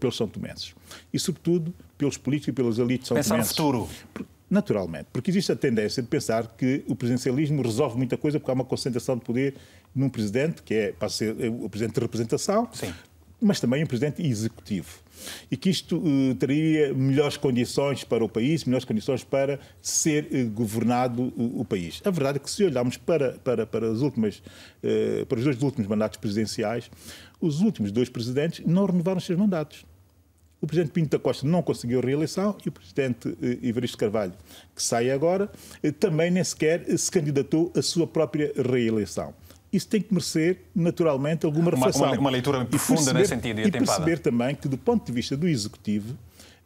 [0.00, 0.74] pelos são tomenses.
[1.12, 3.88] E, sobretudo, pelos políticos e pelas elites são Pensar no futuro.
[4.52, 8.54] Naturalmente, porque existe a tendência de pensar que o presidencialismo resolve muita coisa porque há
[8.54, 9.54] uma concentração de poder
[9.94, 12.92] num presidente, que é para ser o presidente de representação, Sim.
[13.40, 15.00] mas também um presidente executivo.
[15.50, 20.50] E que isto uh, teria melhores condições para o país, melhores condições para ser uh,
[20.50, 22.02] governado o, o, país.
[22.04, 24.42] A verdade é que se olharmos para, para, para, as últimas,
[24.82, 26.90] uh, para os dois últimos mandatos presidenciais,
[27.40, 29.86] os últimos dois presidentes não renovaram os seus mandatos.
[30.62, 34.32] O presidente Pinto da Costa não conseguiu a reeleição e o presidente eh, Evaristo Carvalho,
[34.76, 35.50] que sai agora,
[35.82, 39.34] eh, também nem sequer se candidatou à sua própria reeleição
[39.72, 42.02] isso tem que merecer, naturalmente, alguma reflexão.
[42.02, 45.12] Uma, uma leitura profunda perceber, nesse sentido e, e perceber também que, do ponto de
[45.12, 46.14] vista do Executivo,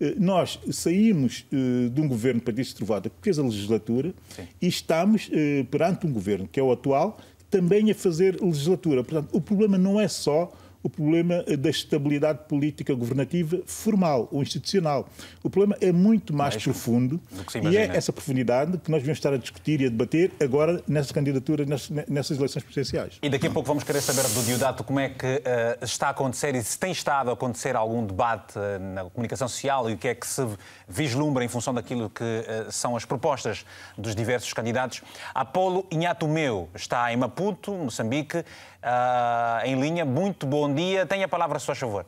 [0.01, 4.43] eh, nós saímos de um governo Partido Trovada que fez a legislatura Sim.
[4.61, 5.31] e estamos
[5.71, 9.05] perante um governo, que é o atual, também a fazer legislatura.
[9.05, 10.53] Portanto, o problema não é só
[10.87, 15.09] o problema da estabilidade política governativa formal ou institucional.
[15.43, 17.21] O problema é muito mais, profundo
[17.69, 21.13] e é essa profundidade que nós devemos estar a discutir e a debater agora nessa
[21.13, 21.65] candidatura,
[22.09, 23.19] nessas eleições presidenciais.
[23.21, 26.11] E daqui a pouco vamos querer saber do Diodato como é que uh, está a
[26.11, 29.99] acontecer e se tem estado a acontecer algum debate uh, na comunicação social e o
[29.99, 30.47] que é que se
[30.89, 33.67] vislumbra em função daquilo que uh, são as propostas
[33.99, 35.03] dos diversos candidatos.
[35.35, 38.45] Apolo Inhatumeu está em Maputo, Moçambique
[38.87, 40.05] uh, em linha.
[40.05, 41.05] Muito bom dia.
[41.05, 42.07] Tenha a palavra, se faz favor.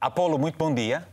[0.00, 1.06] Apolo, muito bom dia.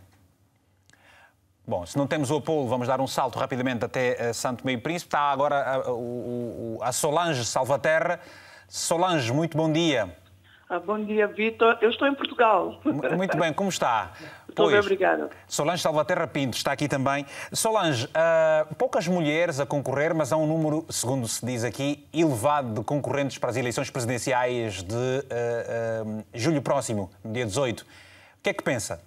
[1.65, 4.81] Bom, se não temos o Apolo, vamos dar um salto rapidamente até uh, Santo Meio
[4.81, 5.09] Príncipe.
[5.09, 8.19] Está agora uh, a Solange Salvaterra.
[8.67, 10.15] Solange, muito bom dia.
[10.69, 11.77] Ah, bom dia, Vitor.
[11.79, 12.81] Eu estou em Portugal.
[12.83, 14.11] Muito bem, como está?
[14.47, 15.29] Muito bem, obrigada.
[15.47, 17.25] Solange Salvaterra Pinto está aqui também.
[17.53, 22.73] Solange, uh, poucas mulheres a concorrer, mas há um número, segundo se diz aqui, elevado
[22.73, 27.81] de concorrentes para as eleições presidenciais de uh, uh, julho próximo, dia 18.
[27.81, 27.85] O
[28.43, 28.99] que é que pensa?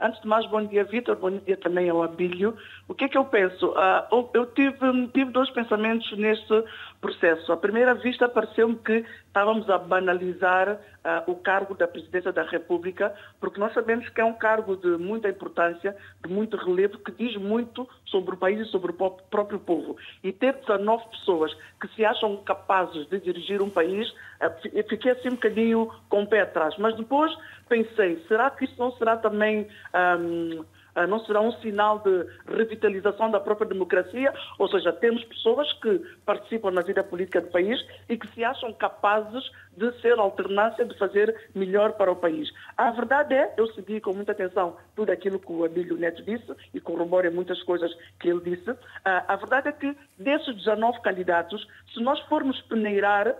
[0.00, 1.16] Antes de mais, bom dia, Vitor.
[1.16, 2.56] Bom dia também ao Abílio.
[2.88, 3.68] O que é que eu penso?
[3.68, 6.64] Uh, eu tive, tive dois pensamentos neste
[7.00, 7.52] processo.
[7.52, 13.14] À primeira vista, pareceu-me que estávamos a banalizar uh, o cargo da Presidência da República,
[13.40, 17.36] porque nós sabemos que é um cargo de muita importância, de muito relevo, que diz
[17.36, 19.96] muito sobre o país e sobre o próprio povo.
[20.22, 25.28] E ter 19 pessoas que se acham capazes de dirigir um país, uh, fiquei assim
[25.28, 26.74] um bocadinho com o pé atrás.
[26.78, 27.32] Mas depois
[27.68, 29.68] pensei, será que isso não será também...
[29.94, 30.64] Um,
[30.96, 36.00] ah, não será um sinal de revitalização da própria democracia, ou seja, temos pessoas que
[36.24, 39.44] participam na vida política do país e que se acham capazes
[39.76, 42.50] de ser alternância, de fazer melhor para o país.
[42.78, 46.50] A verdade é, eu segui com muita atenção tudo aquilo que o Abílio Neto disse
[46.72, 48.74] e corroboro muitas coisas que ele disse.
[49.04, 53.36] Ah, a verdade é que desses 19 candidatos, se nós formos peneirar,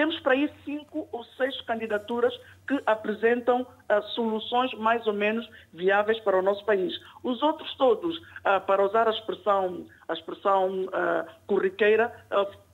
[0.00, 2.34] temos para aí cinco ou seis candidaturas
[2.66, 6.98] que apresentam uh, soluções mais ou menos viáveis para o nosso país.
[7.22, 12.10] Os outros todos, uh, para usar a expressão, a expressão uh, corriqueira,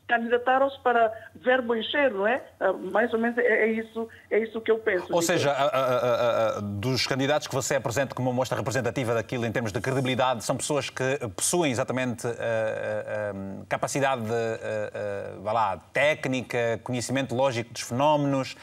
[0.06, 2.42] candidataram-se para verbo encher, não é?
[2.60, 5.06] Ah, mais ou menos é, é, isso, é isso que eu penso.
[5.10, 9.44] Ou seja, a, a, a, dos candidatos que você apresenta como uma mostra representativa daquilo
[9.44, 13.34] em termos de credibilidade, são pessoas que possuem exatamente a,
[13.68, 18.56] capacidade de, vá lá, técnica, conhecimento lógico dos fenómenos,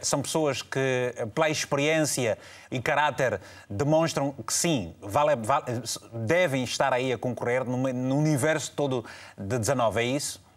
[0.00, 2.38] são pessoas que, pela experiência
[2.70, 5.64] e caráter, demonstram que sim, vale, vale,
[6.12, 9.04] devem estar aí a concorrer no universo todo
[9.36, 10.47] de 19, é isso?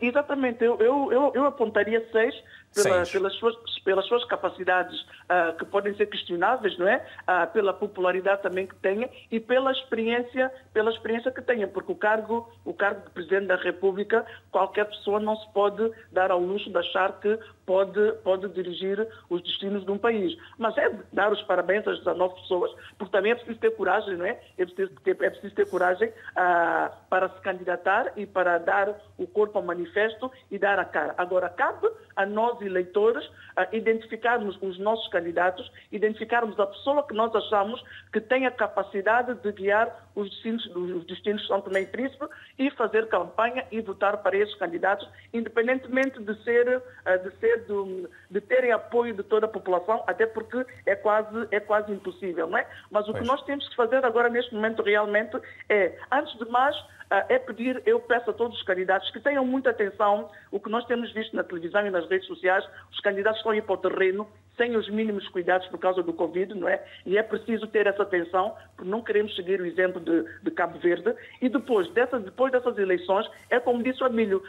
[0.00, 2.34] Exatamente, eu, eu, eu, apontaria seis
[2.74, 7.04] pela, pelas, suas, pelas suas capacidades uh, que podem ser questionáveis, não é?
[7.22, 11.96] Uh, pela popularidade também que tenha e pela experiência, pela experiência que tenha, porque o
[11.96, 16.70] cargo, o cargo de Presidente da República, qualquer pessoa não se pode dar ao luxo
[16.70, 17.38] de achar que
[17.70, 20.36] pode, pode dirigir os destinos de um país.
[20.58, 24.26] Mas é dar os parabéns às 19 pessoas, porque também é preciso ter coragem, não
[24.26, 24.40] é?
[24.58, 29.24] É preciso ter, é preciso ter coragem ah, para se candidatar e para dar o
[29.24, 31.14] corpo ao manifesto e dar a cara.
[31.16, 33.24] Agora, cabe a nós, eleitores,
[33.56, 37.80] ah, identificarmos os nossos candidatos, identificarmos a pessoa que nós achamos
[38.12, 42.26] que tem a capacidade de guiar os destinos, os destinos de São Tomé e Príncipe
[42.58, 48.08] e fazer campanha e votar para esses candidatos, independentemente de ser, ah, de ser de,
[48.30, 52.58] de, terem apoio de toda a população, até porque é quase, é quase impossível, não
[52.58, 52.66] é?
[52.90, 53.22] Mas o pois.
[53.22, 55.36] que nós temos que fazer agora neste momento realmente
[55.68, 56.76] é, antes de mais,
[57.10, 60.70] ah, é pedir, eu peço a todos os candidatos que tenham muita atenção, o que
[60.70, 63.74] nós temos visto na televisão e nas redes sociais, os candidatos estão a ir para
[63.74, 66.84] o terreno sem os mínimos cuidados por causa do Covid, não é?
[67.06, 70.78] E é preciso ter essa atenção, porque não queremos seguir o exemplo de, de Cabo
[70.78, 71.14] Verde.
[71.40, 74.42] E depois dessas, depois dessas eleições, é como disse o Abílio,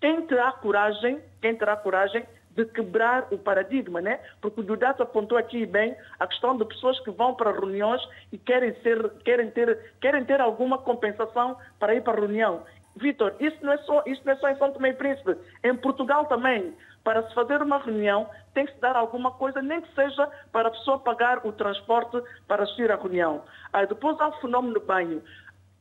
[0.00, 4.20] quem terá coragem, quem terá coragem de quebrar o paradigma, né?
[4.40, 8.38] Porque o Dudato apontou aqui bem a questão de pessoas que vão para reuniões e
[8.38, 12.62] querem, ser, querem, ter, querem ter alguma compensação para ir para a reunião.
[12.96, 15.74] Vitor, isso não é só, isso não é só em São Tomé e Príncipe, em
[15.76, 16.74] Portugal também.
[17.02, 20.68] Para se fazer uma reunião, tem que se dar alguma coisa, nem que seja para
[20.68, 23.42] a pessoa pagar o transporte para assistir à reunião.
[23.72, 25.22] Aí depois há o fenómeno do banho.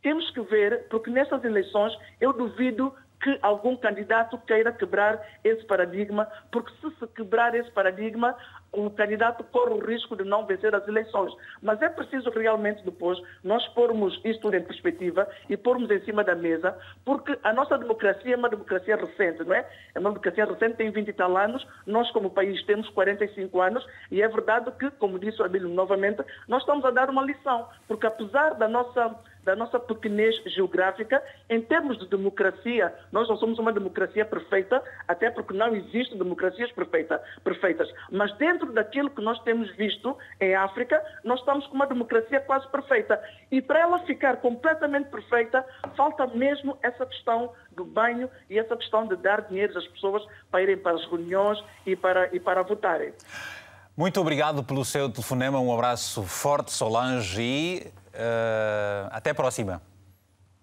[0.02, 6.28] Temos que ver, porque nessas eleições eu duvido que algum candidato queira quebrar esse paradigma,
[6.52, 8.36] porque se se quebrar esse paradigma,
[8.74, 11.34] o candidato corre o risco de não vencer as eleições.
[11.62, 16.36] Mas é preciso realmente depois nós pormos isto em perspectiva e pormos em cima da
[16.36, 19.68] mesa, porque a nossa democracia é uma democracia recente, não é?
[19.94, 23.86] É uma democracia recente, tem 20 e tal anos, nós como país temos 45 anos
[24.10, 27.68] e é verdade que, como disse o Abílio novamente, nós estamos a dar uma lição,
[27.88, 31.22] porque apesar da nossa da nossa pequenez geográfica.
[31.50, 36.72] Em termos de democracia, nós não somos uma democracia perfeita, até porque não existem democracias
[36.72, 37.92] perfeita, perfeitas.
[38.12, 42.68] Mas dentro daquilo que nós temos visto em África, nós estamos com uma democracia quase
[42.70, 43.22] perfeita.
[43.52, 49.08] E para ela ficar completamente perfeita, falta mesmo essa questão do banho e essa questão
[49.08, 53.14] de dar dinheiro às pessoas para irem para as reuniões e para, e para votarem.
[53.96, 55.60] Muito obrigado pelo seu telefonema.
[55.60, 59.82] Um abraço forte, Solange, e Uh, até a próxima.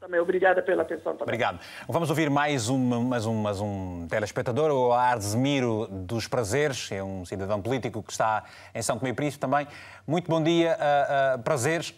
[0.00, 1.12] Também obrigada pela atenção.
[1.12, 1.22] Também.
[1.22, 1.60] Obrigado.
[1.88, 7.24] Vamos ouvir mais um, mais um, mais um telespectador, o Arzemiro dos Prazeres, é um
[7.24, 9.66] cidadão político que está em São Tomé e Príncipe também.
[10.06, 11.94] Muito bom dia, uh, uh, Prazeres.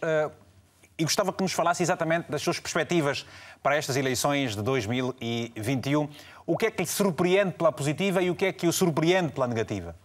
[0.97, 3.25] e gostava que nos falasse exatamente das suas perspectivas
[3.61, 6.09] para estas eleições de 2021.
[6.45, 9.31] O que é que lhe surpreende pela positiva e o que é que o surpreende
[9.31, 9.95] pela negativa?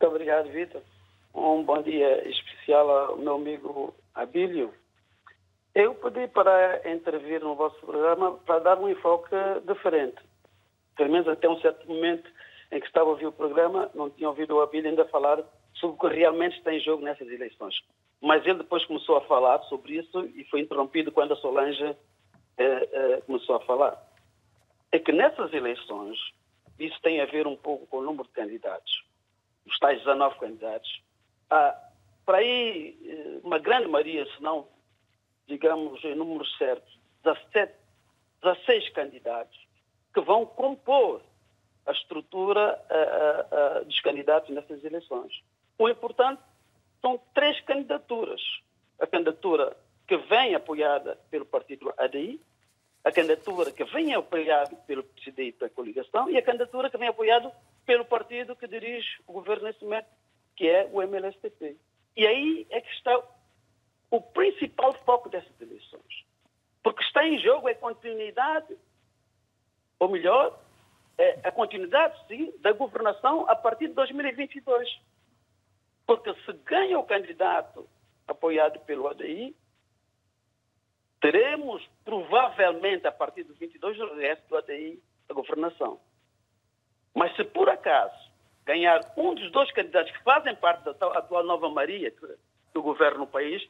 [0.00, 0.82] Muito obrigado, Vitor.
[1.34, 4.72] Um bom dia especial ao meu amigo Abílio.
[5.74, 9.34] Eu pedi para intervir no vosso programa para dar um enfoque
[9.66, 10.18] diferente.
[10.96, 12.28] Pelo menos até um certo momento
[12.72, 15.42] em que estava a ouvir o programa, não tinha ouvido o Abílio ainda falar
[15.74, 17.74] sobre o que realmente está em jogo nessas eleições.
[18.20, 21.96] Mas ele depois começou a falar sobre isso e foi interrompido quando a Solange eh,
[22.92, 24.00] eh, começou a falar.
[24.92, 26.18] É que nessas eleições,
[26.78, 29.04] isso tem a ver um pouco com o número de candidatos.
[29.66, 31.00] Os tais 19 candidatos
[31.50, 31.76] ah,
[32.24, 34.68] para aí, eh, uma grande maioria, se não,
[35.50, 36.88] digamos, em número certo,
[37.24, 37.74] 17,
[38.40, 39.58] 16 candidatos
[40.14, 41.20] que vão compor
[41.86, 45.42] a estrutura uh, uh, dos candidatos nessas eleições.
[45.76, 46.40] O importante
[47.00, 48.40] são três candidaturas.
[49.00, 49.76] A candidatura
[50.06, 52.40] que vem apoiada pelo partido ADI,
[53.02, 57.52] a candidatura que vem apoiada pelo PCD da coligação e a candidatura que vem apoiada
[57.84, 60.06] pelo partido que dirige o governo nesse momento,
[60.54, 61.76] que é o MLSTP.
[62.16, 63.20] E aí é que está
[64.10, 66.24] o principal foco dessas eleições.
[66.82, 68.76] Porque está em jogo a continuidade,
[69.98, 70.58] ou melhor,
[71.18, 74.88] é a continuidade, sim, da governação a partir de 2022.
[76.06, 77.88] Porque se ganha o candidato
[78.26, 79.54] apoiado pelo ADI,
[81.20, 86.00] teremos provavelmente a partir de 22 o resto do ADI a governação.
[87.14, 88.30] Mas se por acaso
[88.64, 92.12] ganhar um dos dois candidatos que fazem parte da atual nova Maria
[92.72, 93.62] do governo no país,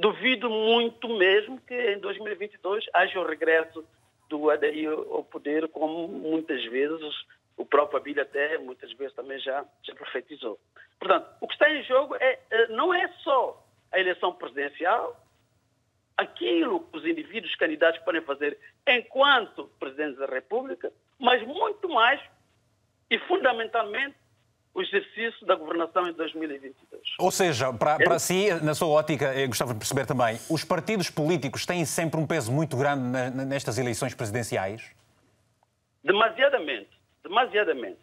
[0.00, 3.84] duvido muito mesmo que em 2022 haja o regresso
[4.28, 7.14] do ADI ao poder, como muitas vezes
[7.56, 10.58] o próprio Abílio até muitas vezes também já, já profetizou.
[10.98, 15.20] Portanto, o que está em jogo é, é não é só a eleição presidencial,
[16.16, 22.20] aquilo que os indivíduos candidatos podem fazer enquanto presidentes da República, mas muito mais
[23.10, 24.16] e, fundamentalmente,
[24.72, 27.02] o exercício da governação em 2022.
[27.18, 31.10] Ou seja, para, para si, na sua ótica, eu gostava de perceber também, os partidos
[31.10, 33.02] políticos têm sempre um peso muito grande
[33.46, 34.94] nestas eleições presidenciais?
[36.04, 36.90] Demasiadamente,
[37.22, 37.98] demasiadamente.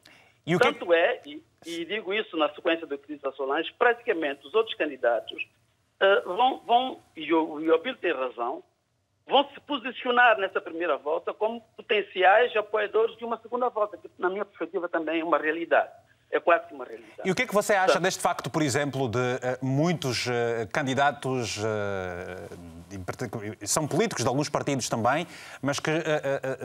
[0.46, 0.94] E o Tanto que...
[0.94, 4.76] é, e, e, digo isso na sequência do que disse a Solange, praticamente os outros
[4.76, 5.44] candidatos
[6.02, 8.64] uh, vão, vão, e o, e o Abílio tem razão,
[9.26, 14.30] vão se posicionar nessa primeira volta como potenciais apoiadores de uma segunda volta, que na
[14.30, 15.92] minha perspectiva também é uma realidade.
[16.30, 17.22] É quase uma realidade.
[17.24, 20.68] E o que é que você acha deste facto, por exemplo, de uh, muitos uh,
[20.74, 21.66] candidatos, uh,
[23.66, 25.26] são políticos de alguns partidos também,
[25.62, 25.92] mas que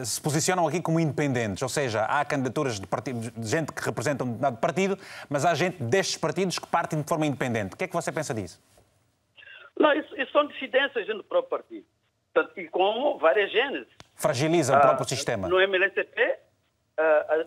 [0.05, 1.63] se posicionam aqui como independentes?
[1.63, 4.99] Ou seja, há candidaturas de, partido, de gente que representa um determinado partido,
[5.29, 7.75] mas há gente destes partidos que partem de forma independente.
[7.75, 8.61] O que é que você pensa disso?
[9.79, 11.87] Não, isso, isso são dissidências dentro do próprio partido.
[12.57, 13.89] e com várias gêneses.
[14.15, 15.49] Fragiliza o próprio sistema.
[15.49, 16.39] No MLSTP,
[16.99, 17.45] a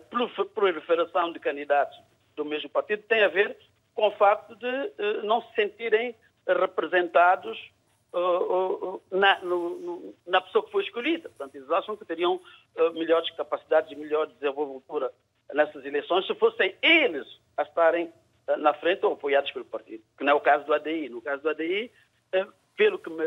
[0.54, 1.98] proliferação de candidatos
[2.34, 3.56] do mesmo partido tem a ver
[3.96, 6.14] com o facto de uh, não se sentirem
[6.46, 7.58] representados
[8.12, 11.30] uh, uh, na, no, na, pessoa que foi escolhida.
[11.30, 12.40] Portanto, eles acham que teriam
[12.92, 15.10] melhores capacidades e melhor desenvoltura
[15.54, 17.26] nessas eleições se fossem eles
[17.56, 18.12] a estarem
[18.58, 21.08] na frente ou apoiados pelo partido, que não é o caso do ADI.
[21.08, 21.90] No caso do ADI,
[22.76, 23.24] pelo que me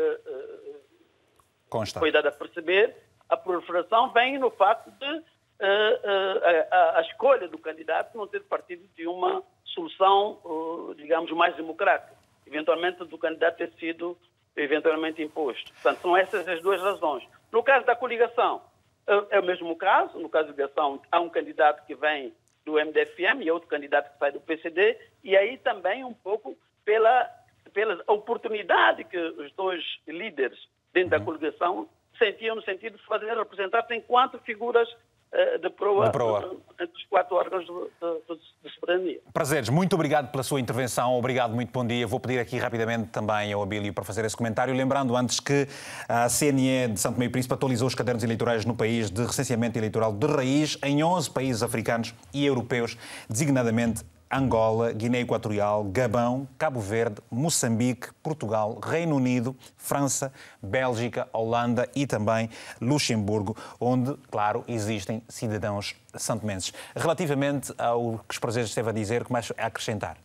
[1.68, 1.98] Consta.
[1.98, 2.96] foi dado a perceber,
[3.28, 5.22] a proliferação vem no facto de
[5.60, 12.14] a, a, escolha do candidato não ter partido de uma solução, digamos, mais democrática.
[12.46, 14.16] Eventualmente, do candidato ter sido
[14.56, 15.72] eventualmente imposto.
[15.74, 17.24] Portanto, são essas as duas razões.
[17.52, 18.62] No caso da coligação,
[19.06, 20.18] é, é o mesmo caso.
[20.18, 22.32] No caso da coligação, há um candidato que vem
[22.64, 27.28] do MDFM e outro candidato que sai do PCD, e aí também um pouco pela,
[27.72, 30.58] pela oportunidade que os dois líderes
[30.92, 31.24] dentro da uhum.
[31.24, 31.88] coligação
[32.18, 34.88] sentiam no sentido de fazer representar-se enquanto figuras
[35.32, 36.56] eh, de proa, de proa.
[36.80, 39.20] entre os quatro órgãos de, de, de, soberania.
[39.32, 42.04] Prazeres, muito obrigado pela sua intervenção, obrigado, muito bom dia.
[42.06, 45.68] Vou pedir aqui rapidamente também ao Abílio para fazer esse comentário, lembrando antes que
[46.08, 50.12] a CNE de Santo Meio Príncipe atualizou os cadernos eleitorais no país de recenseamento eleitoral
[50.12, 52.96] de raiz em 11 países africanos e europeus,
[53.28, 62.06] designadamente Angola, Guiné Equatorial, Gabão, Cabo Verde, Moçambique, Portugal, Reino Unido, França, Bélgica, Holanda e
[62.06, 62.48] também
[62.80, 66.72] Luxemburgo, onde, claro, existem cidadãos santomenses.
[66.94, 70.16] Relativamente ao que os prazeres esteve a dizer, começo a acrescentar.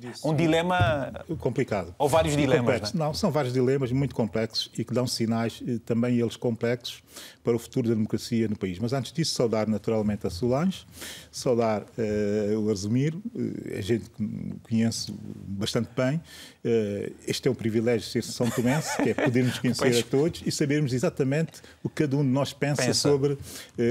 [0.00, 1.92] Disso, um dilema complicado.
[1.98, 2.92] Ou vários dilemas.
[2.92, 3.08] Não, é?
[3.08, 7.02] não, são vários dilemas muito complexos e que dão sinais, eh, também eles complexos,
[7.44, 8.78] para o futuro da democracia no país.
[8.78, 10.86] Mas antes disso, saudar naturalmente a Solange,
[11.30, 15.14] saudar uh, o Arzumiro, uh, a gente que conheço
[15.46, 16.16] bastante bem.
[16.64, 19.98] Uh, este é um privilégio ser São Tomense, que é podermos conhecer pois.
[19.98, 22.94] a todos e sabermos exatamente o que cada um de nós pensa, pensa.
[22.94, 23.36] sobre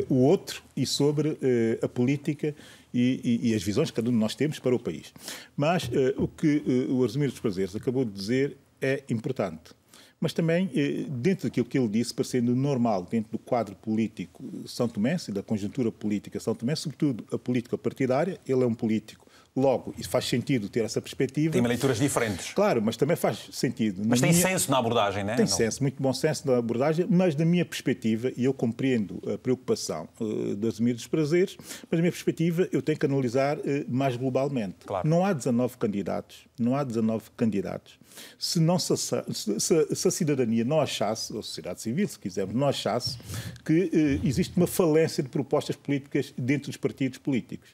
[0.10, 1.38] o outro e sobre
[1.82, 2.56] a política
[2.94, 5.14] e, e, e, as visões que cada um de nós temos para o país.
[5.58, 9.72] Mas uh, o que uh, o Arsemiro dos Prazeres acabou de dizer é importante.
[10.20, 14.88] Mas também, uh, dentro daquilo que ele disse, parecendo normal, dentro do quadro político São
[14.88, 19.28] Tomé, e da conjuntura política São Tomé, sobretudo a política partidária, ele é um político
[19.56, 21.54] Logo, isso faz sentido ter essa perspectiva.
[21.54, 22.52] Tem leituras diferentes.
[22.54, 24.02] Claro, mas também faz sentido.
[24.04, 24.42] Mas tem minha...
[24.42, 25.36] senso na abordagem, não é?
[25.36, 29.38] Tem senso, muito bom senso na abordagem, mas da minha perspectiva, e eu compreendo a
[29.38, 33.62] preocupação uh, das Emir dos Prazeres, mas da minha perspectiva eu tenho que analisar uh,
[33.88, 34.78] mais globalmente.
[34.88, 35.08] Claro.
[35.08, 38.00] Não há 19 candidatos, não há 19 candidatos.
[38.40, 42.56] Se, não se, se, se a cidadania não achasse, ou a sociedade civil, se quisermos,
[42.56, 43.20] não achasse
[43.64, 47.70] que uh, existe uma falência de propostas políticas dentro dos partidos políticos.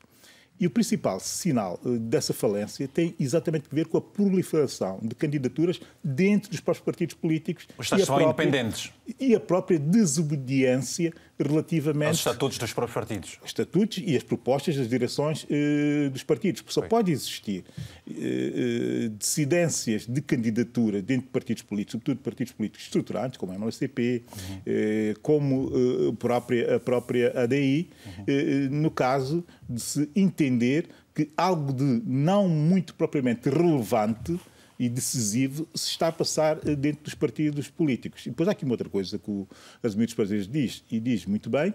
[0.60, 5.16] E o principal sinal eh, dessa falência tem exatamente a ver com a proliferação de
[5.16, 7.68] candidaturas dentro dos próprios partidos políticos.
[7.78, 8.92] Os estados são independentes.
[9.20, 12.10] E a própria desobediência relativamente...
[12.10, 13.40] Aos estatutos dos próprios partidos.
[13.42, 16.62] Os estatutos e as propostas das direções uh, dos partidos.
[16.62, 16.90] Porque só Foi.
[16.90, 17.64] pode existir
[18.08, 24.24] uh, dissidências de candidatura dentro de partidos políticos, sobretudo partidos políticos estruturantes, como a MLCP,
[24.32, 24.56] uhum.
[24.58, 25.72] uh, como
[26.10, 28.70] a própria, a própria ADI, uhum.
[28.72, 34.40] no caso de se entender que algo de não muito propriamente relevante
[34.80, 38.26] e decisivo se está a passar eh, dentro dos partidos políticos.
[38.26, 39.46] E depois há aqui uma outra coisa que o
[39.84, 41.74] Asmir dos Prazeres diz, e diz muito bem,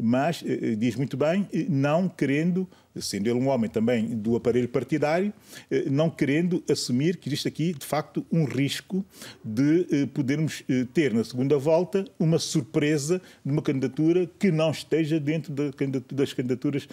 [0.00, 4.68] mas eh, diz muito bem, eh, não querendo, sendo ele um homem também do aparelho
[4.68, 5.32] partidário,
[5.90, 9.04] não querendo assumir que existe aqui, de facto, um risco
[9.44, 15.52] de podermos ter na segunda volta uma surpresa de uma candidatura que não esteja dentro
[16.12, 16.86] das candidaturas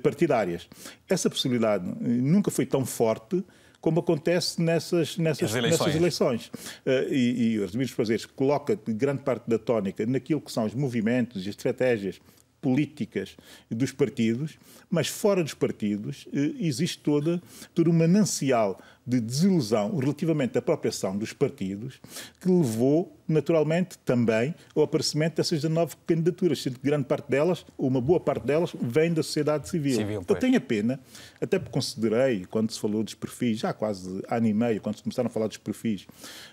[0.00, 0.68] partidárias.
[1.08, 3.44] Essa possibilidade nunca foi tão forte
[3.82, 5.80] como acontece nessas, nessas, eleições.
[5.80, 6.46] nessas eleições.
[6.86, 10.72] Uh, e, e os Domingos Prazeres coloca grande parte da tónica naquilo que são os
[10.72, 12.20] movimentos e estratégias
[12.60, 13.36] políticas
[13.68, 14.56] dos partidos,
[14.88, 17.42] mas fora dos partidos eh, existe toda,
[17.74, 22.00] todo um manancial de desilusão relativamente à própria ação dos partidos
[22.40, 27.88] que levou naturalmente também ao aparecimento dessas 19 candidaturas, sendo que grande parte delas, ou
[27.88, 29.96] uma boa parte delas, vem da sociedade civil.
[29.96, 31.00] civil Eu tenho a pena,
[31.40, 34.96] até porque considerei, quando se falou dos perfis, já há quase ano e meio, quando
[34.96, 36.06] se começaram a falar dos perfis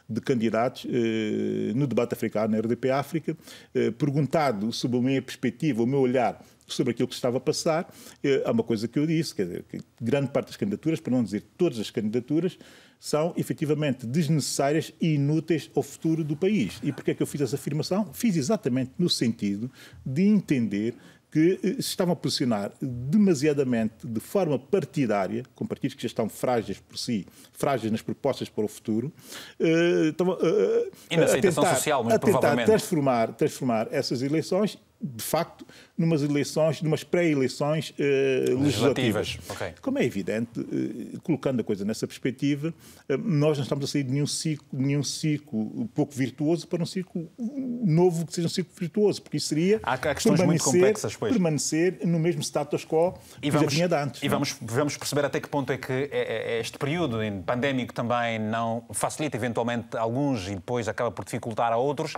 [0.08, 3.38] de candidatos eh, no debate africano, na RDP África,
[3.76, 6.41] eh, perguntado sobre a minha perspectiva, o meu olhar
[6.74, 7.93] sobre aquilo que estava a passar,
[8.24, 11.11] eh, há uma coisa que eu disse, quer dizer, que grande parte das candidaturas, para
[11.11, 12.57] não dizer todas as candidaturas,
[12.99, 16.80] são efetivamente desnecessárias e inúteis ao futuro do país.
[16.84, 18.11] E porquê é que eu fiz essa afirmação?
[18.13, 19.72] Fiz exatamente no sentido
[20.05, 20.95] de entender
[21.32, 26.80] que se estavam a posicionar demasiadamente de forma partidária, com partidos que já estão frágeis
[26.80, 29.13] por si, frágeis nas propostas para o futuro,
[30.09, 35.66] estavam a, a tentar, social, a tentar transformar, transformar essas eleições de facto,
[35.97, 39.38] numas eleições, numas pré-eleições uh, legislativas.
[39.50, 39.74] Okay.
[39.82, 42.74] Como é evidente, uh, colocando a coisa nessa perspectiva,
[43.10, 46.86] uh, nós não estamos a sair de nenhum ciclo, nenhum ciclo pouco virtuoso para um
[46.86, 51.32] ciclo novo que seja um ciclo virtuoso, porque isso seria Há questões muito complexas, pois.
[51.32, 54.22] permanecer no mesmo status quo e que vamos, já vinha de antes.
[54.22, 54.30] E é?
[54.30, 58.84] vamos, vamos perceber até que ponto é que é, é este período pandémico também não
[58.91, 62.14] facilita eventualmente alguns e depois acaba por dificultar a outros,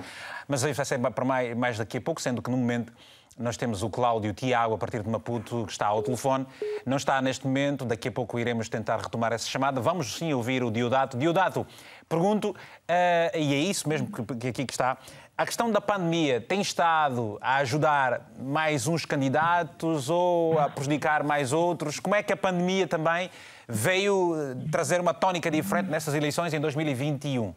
[0.47, 2.93] mas isso vai ser para mais, mais daqui a pouco, sendo que no momento momento
[3.38, 6.45] nós temos o Cláudio Tiago, a partir de Maputo, que está ao telefone.
[6.86, 9.80] Não está neste momento, daqui a pouco iremos tentar retomar essa chamada.
[9.80, 11.17] Vamos sim ouvir o Diodato.
[11.17, 11.65] Diodato,
[12.07, 14.97] pergunto, uh, e é isso mesmo que, que aqui que está,
[15.38, 21.51] a questão da pandemia tem estado a ajudar mais uns candidatos ou a prejudicar mais
[21.51, 21.99] outros?
[21.99, 23.32] Como é que a pandemia também
[23.67, 27.55] veio eh, trazer uma tónica diferente nessas eleições em 2021?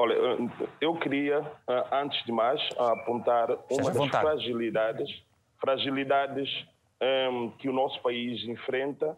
[0.00, 0.14] Olha,
[0.80, 5.22] eu queria, ah, antes de mais, apontar uma das fragilidades,
[5.60, 6.48] fragilidades
[7.30, 9.14] um, que o nosso país enfrenta,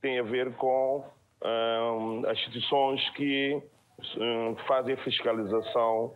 [0.00, 1.04] tem a ver com
[1.44, 3.62] um, as instituições que
[4.18, 6.12] um, fazem a fiscalização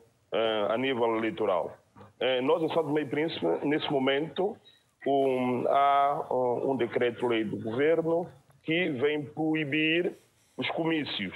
[0.68, 1.76] a nível eleitoral.
[2.20, 4.56] Eh, nós, em São Tomé e Príncipe, nesse momento,
[5.68, 8.28] há um decreto-lei do governo
[8.62, 10.12] que vem proibir
[10.56, 11.34] os comícios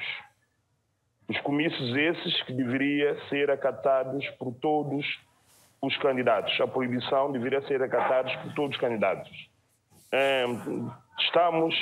[1.28, 5.06] os comícios esses que deveria ser acatados por todos
[5.80, 6.58] os candidatos.
[6.60, 9.30] A proibição deveria ser acatada por todos os candidatos.
[11.18, 11.74] Estamos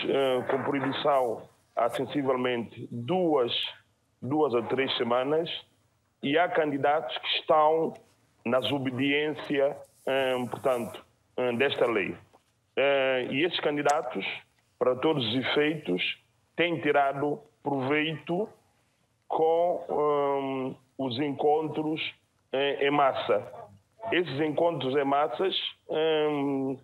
[0.51, 3.53] com proibição há sensivelmente duas,
[4.21, 5.51] duas a três semanas
[6.23, 7.95] e há candidatos que estão
[8.45, 9.77] na desobediência,
[10.51, 11.05] portanto,
[11.59, 12.17] desta lei.
[13.31, 14.25] E esses candidatos,
[14.79, 16.03] para todos os efeitos,
[16.57, 18.49] têm tirado proveito
[19.33, 22.01] com um, os encontros
[22.53, 23.51] em, em, massa.
[24.13, 25.57] Esses encontros em massas
[25.89, 26.77] um,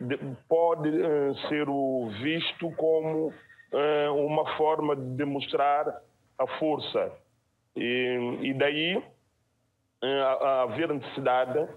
[0.00, 1.66] de, pode uh, ser
[2.22, 6.02] visto como uh, uma forma de demonstrar
[6.38, 7.12] a força.
[7.76, 11.68] E, e daí uh, haver necessidade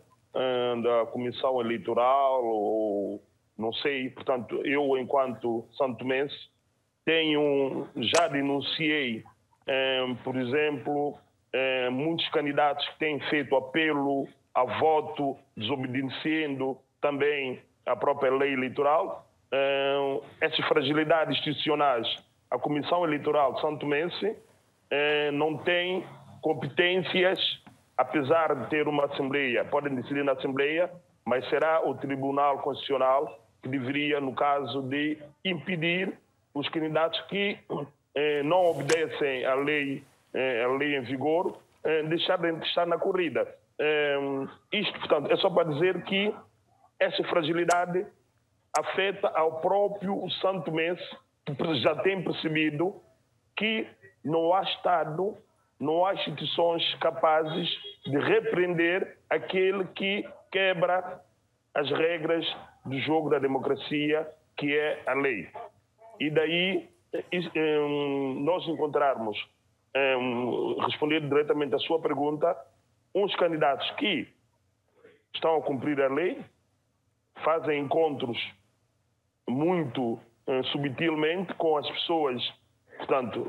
[0.84, 3.24] da comissão eleitoral ou
[3.58, 6.36] não sei, portanto, eu enquanto santomense
[7.06, 9.24] tenho já denunciei
[10.24, 11.18] por exemplo,
[11.92, 19.28] muitos candidatos que têm feito apelo a voto desobedecendo também a própria lei eleitoral.
[20.42, 22.08] Essas fragilidades institucionais,
[22.50, 24.36] a Comissão Eleitoral de Santo Mense
[25.34, 26.06] não tem
[26.42, 27.40] competências,
[27.98, 30.92] apesar de ter uma Assembleia, podem decidir na Assembleia,
[31.26, 36.14] mas será o Tribunal Constitucional que deveria, no caso de impedir
[36.54, 37.58] os candidatos que
[38.16, 40.02] eh, não obedecem à lei,
[40.34, 43.46] eh, à lei em vigor, eh, deixar de estar na corrida.
[44.72, 46.34] isto, portanto, é só para dizer que
[46.98, 48.08] essa fragilidade
[48.78, 50.98] afeta ao próprio Santo Mês,
[51.46, 52.96] que já tem percebido
[53.58, 53.86] que
[54.24, 55.38] não há Estado,
[55.78, 57.70] não há instituições capazes
[58.06, 61.20] de repreender aquele que quebra
[61.74, 62.46] as regras
[62.86, 65.50] do jogo da democracia, que é a lei.
[66.18, 66.95] E daí
[68.44, 69.38] nós encontrarmos,
[70.86, 72.56] respondendo diretamente à sua pergunta,
[73.14, 74.28] uns candidatos que
[75.34, 76.44] estão a cumprir a lei,
[77.44, 78.38] fazem encontros
[79.48, 80.20] muito
[80.72, 82.42] subtilmente com as pessoas,
[82.98, 83.46] portanto,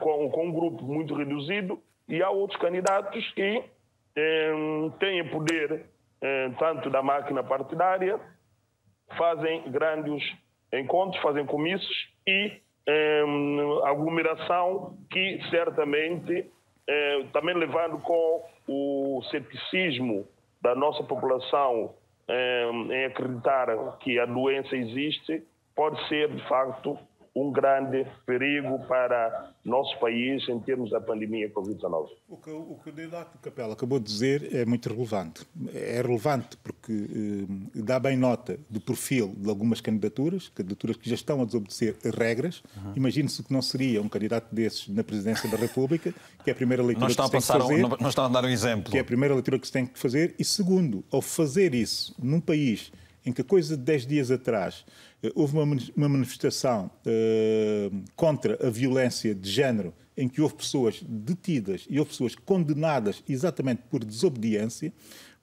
[0.00, 3.64] com um grupo muito reduzido, e há outros candidatos que
[4.98, 5.86] têm poder
[6.58, 8.20] tanto da máquina partidária,
[9.16, 10.22] fazem grandes
[10.72, 16.50] encontros, fazem comícios e um, aglomeração que certamente,
[16.88, 20.26] um, também levando com o ceticismo
[20.60, 21.94] da nossa população
[22.28, 23.66] um, em acreditar
[23.98, 25.42] que a doença existe,
[25.74, 26.98] pode ser de facto
[27.34, 32.08] um grande perigo para nosso país em termos da pandemia Covid-19.
[32.28, 35.46] O que o, que o candidato Capela acabou de dizer é muito relevante.
[35.72, 41.14] É relevante porque eh, dá bem nota do perfil de algumas candidaturas, candidaturas que já
[41.14, 42.62] estão a desobedecer regras.
[42.76, 42.92] Uhum.
[42.96, 46.12] Imagine-se que não seria um candidato desses na presidência da República,
[46.44, 47.84] que é a primeira leitura que se tem que fazer.
[47.84, 48.90] Um, não, não está a dar um exemplo.
[48.90, 50.34] Que é a primeira leitura que se tem que fazer.
[50.38, 52.92] E segundo, ao fazer isso num país
[53.24, 54.84] em que a coisa de 10 dias atrás
[55.34, 55.56] houve
[55.96, 62.10] uma manifestação uh, contra a violência de género em que houve pessoas detidas e houve
[62.10, 64.92] pessoas condenadas exatamente por desobediência,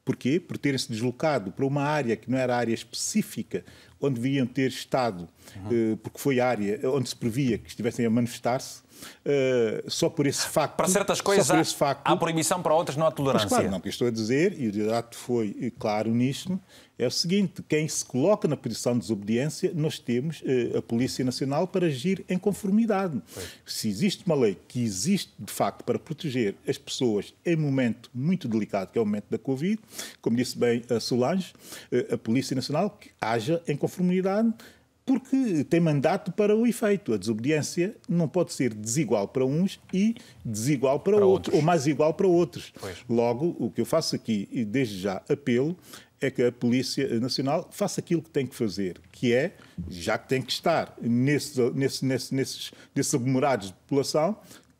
[0.09, 0.39] Porquê?
[0.39, 3.63] Por terem se deslocado para uma área que não era área específica,
[4.01, 5.97] onde deviam ter estado, uhum.
[5.97, 8.81] porque foi área onde se previa que estivessem a manifestar-se,
[9.25, 10.75] Uh, só por esse facto.
[10.75, 13.45] Para certas coisas há, facto, há proibição, para outras não há tolerância.
[13.45, 16.59] Mas claro, não, o que estou a dizer, e o debate foi claro nisto,
[16.99, 21.23] é o seguinte: quem se coloca na posição de desobediência, nós temos uh, a Polícia
[21.23, 23.21] Nacional para agir em conformidade.
[23.65, 28.47] Se existe uma lei que existe de facto para proteger as pessoas em momento muito
[28.47, 29.79] delicado, que é o momento da Covid,
[30.21, 31.53] como disse bem a Solange,
[31.91, 33.88] uh, a Polícia Nacional que haja em conformidade
[35.09, 37.13] porque tem mandato para o efeito.
[37.13, 40.15] A desobediência não pode ser desigual para uns e
[40.45, 42.71] desigual para, para outros, outros, ou mais igual para outros.
[42.79, 42.97] Pois.
[43.09, 45.75] Logo, o que eu faço aqui, e desde já apelo,
[46.21, 49.55] é que a Polícia Nacional faça aquilo que tem que fazer, que é,
[49.89, 54.37] já que tem que estar nesse, nesse, nesse, nesses, nesses aglomerados de população,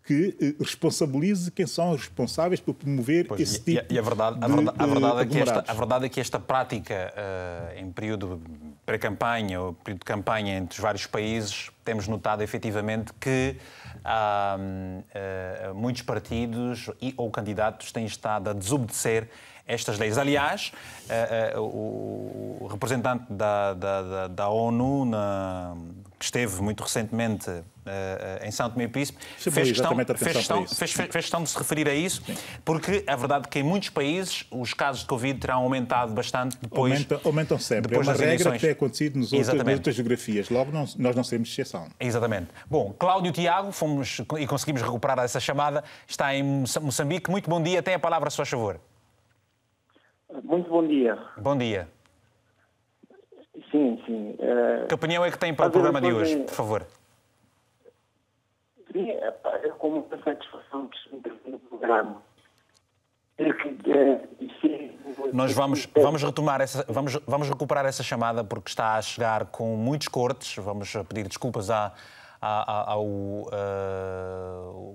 [0.09, 4.01] que eh, responsabilize quem são os responsáveis por promover pois, esse tipo e, e a
[4.01, 7.13] verdade, de a verdade, a verdade, é que esta, a verdade é que esta prática
[7.13, 8.41] uh, em período
[8.87, 13.55] pré-campanha ou período de campanha entre os vários países, temos notado efetivamente que
[13.97, 19.29] uh, uh, muitos partidos e, ou candidatos têm estado a desobedecer
[19.67, 20.17] estas leis.
[20.17, 20.71] Aliás,
[21.55, 25.77] o representante da, da, da ONU na,
[26.17, 27.61] que esteve muito recentemente
[28.43, 31.87] em São Tomé e Príncipe, fez questão, fez, questão, fez, fez, questão, de se referir
[31.87, 32.35] a isso, Sim.
[32.63, 36.57] porque a verdade é que em muitos países os casos de Covid terão aumentado bastante
[36.61, 36.93] depois.
[36.93, 37.89] Aumenta, aumentam sempre.
[37.89, 38.53] Depois é uma regra eleições.
[38.53, 40.49] que tem acontecido nos outros, nas outras geografias.
[40.49, 41.87] Logo, não, nós não seremos exceção.
[41.99, 42.47] Exatamente.
[42.69, 46.43] Bom, Cláudio Tiago, fomos e conseguimos recuperar essa chamada, está em
[46.81, 47.29] Moçambique.
[47.29, 48.79] Muito bom dia, tem a palavra a seu favor.
[50.43, 51.17] Muito bom dia.
[51.37, 51.87] Bom dia.
[53.71, 54.35] Sim, sim.
[54.39, 56.87] Uh, que opinião é que tem para o programa de hoje, por favor?
[58.91, 59.33] Sim, é,
[59.63, 62.21] é com muita satisfação que se intervir no programa.
[63.37, 64.27] É é,
[64.59, 64.99] sim,
[65.31, 69.77] Nós vamos, vamos retomar essa, vamos, vamos recuperar essa chamada porque está a chegar com
[69.77, 70.57] muitos cortes.
[70.57, 71.93] Vamos pedir desculpas à,
[72.41, 73.49] à, ao uh,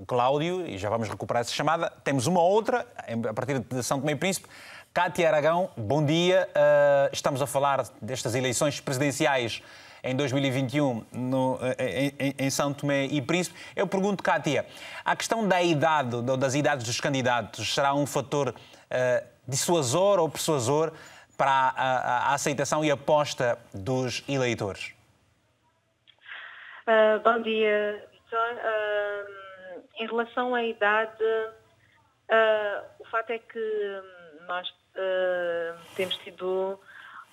[0.06, 1.90] Cláudio e já vamos recuperar essa chamada.
[2.04, 2.86] Temos uma outra,
[3.28, 4.46] a partir de São Tomé e Príncipe,
[4.92, 6.46] Cátia Aragão, bom dia.
[6.50, 9.62] Uh, estamos a falar destas eleições presidenciais
[10.04, 13.58] em 2021 no, em, em, São Tomé e Príncipe.
[13.74, 14.66] Eu pergunto, Cátia,
[15.04, 20.92] a questão da idade, das idades dos candidatos, será um fator uh, dissuasor ou persuasor
[21.36, 24.94] para a, a, a, aceitação e aposta dos eleitores?
[26.86, 28.48] Uh, bom dia, Vitor.
[29.98, 31.24] em relação à idade,
[33.00, 34.02] o fato é que
[34.46, 36.78] nós uh, temos tido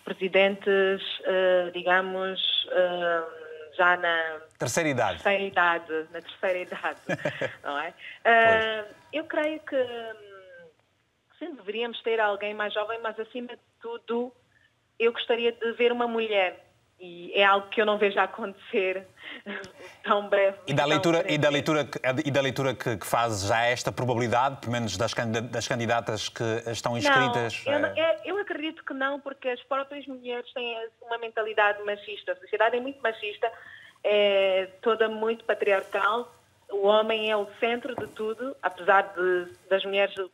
[0.03, 5.23] presidentes, uh, digamos, uh, já na terceira idade.
[5.23, 6.99] Terceira idade, na terceira idade,
[7.63, 7.93] não é?
[9.13, 9.77] eu creio que
[11.39, 14.31] sim, deveríamos ter alguém mais jovem, mas acima de tudo,
[14.99, 16.70] eu gostaria de ver uma mulher
[17.01, 19.07] e é algo que eu não vejo acontecer
[20.05, 20.57] tão breve.
[20.67, 21.89] E da leitura, e da leitura,
[22.23, 25.11] e da leitura que, que faz já esta probabilidade, pelo menos das,
[25.49, 27.63] das candidatas que estão inscritas?
[27.65, 28.21] Não, eu, é...
[28.23, 32.33] eu, acredito que não, porque as próprias mulheres têm uma mentalidade machista.
[32.33, 33.51] A sociedade é muito machista,
[34.03, 36.31] é toda muito patriarcal.
[36.69, 40.29] O homem é o centro de tudo, apesar de, das mulheres uh,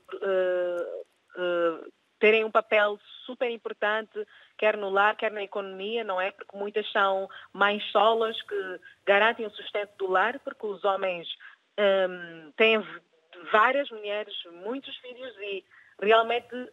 [1.38, 4.20] uh, terem um papel super importante
[4.57, 6.31] quer no lar, quer na economia, não é?
[6.31, 11.27] Porque muitas são mães solas que garantem o sustento do lar, porque os homens
[11.77, 12.83] hum, têm
[13.51, 14.33] várias mulheres,
[14.63, 15.63] muitos filhos e
[16.01, 16.69] realmente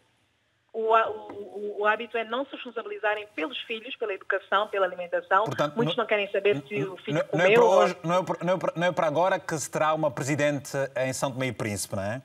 [0.73, 5.45] o, o, o, hábito é não se responsabilizarem pelos filhos, pela educação, pela alimentação.
[5.45, 7.47] Portanto, Muitos não, não, querem saber se o filho não, comeu.
[7.47, 9.57] Não é, para hoje, não, é para, não, é para, não é para agora que
[9.57, 12.21] se terá uma presidente em São Tomé e Príncipe, não é?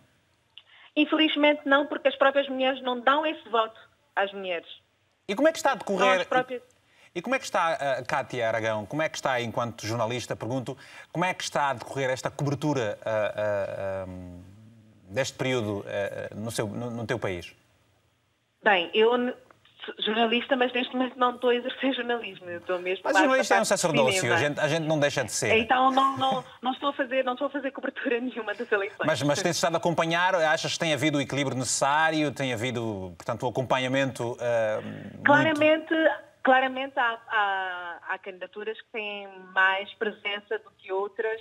[0.95, 3.79] Infelizmente não, porque as próprias mulheres não dão esse voto
[4.15, 4.67] às mulheres.
[5.29, 6.27] E como é que está a decorrer...
[6.27, 6.63] Próprias...
[7.13, 10.77] E como é que está, uh, Cátia Aragão, como é que está, enquanto jornalista, pergunto,
[11.11, 14.43] como é que está a decorrer esta cobertura uh, uh,
[15.09, 15.85] deste período
[16.35, 17.55] no, seu, no, no teu país?
[18.63, 19.33] Bem, eu
[19.99, 22.49] jornalista, mas neste momento não estou a exercer jornalismo.
[22.49, 25.31] Eu estou mesmo mas jornalista é um sacerdócio, a gente, a gente não deixa de
[25.31, 25.57] ser.
[25.57, 29.05] Então não, não, não, estou a fazer, não estou a fazer cobertura nenhuma das eleições.
[29.05, 33.13] Mas, mas tens estado a acompanhar, achas que tem havido o equilíbrio necessário, tem havido,
[33.17, 35.93] portanto, o acompanhamento uh, Claramente...
[35.93, 36.29] Muito...
[36.41, 41.39] Claramente há, há, há candidaturas que têm mais presença do que outras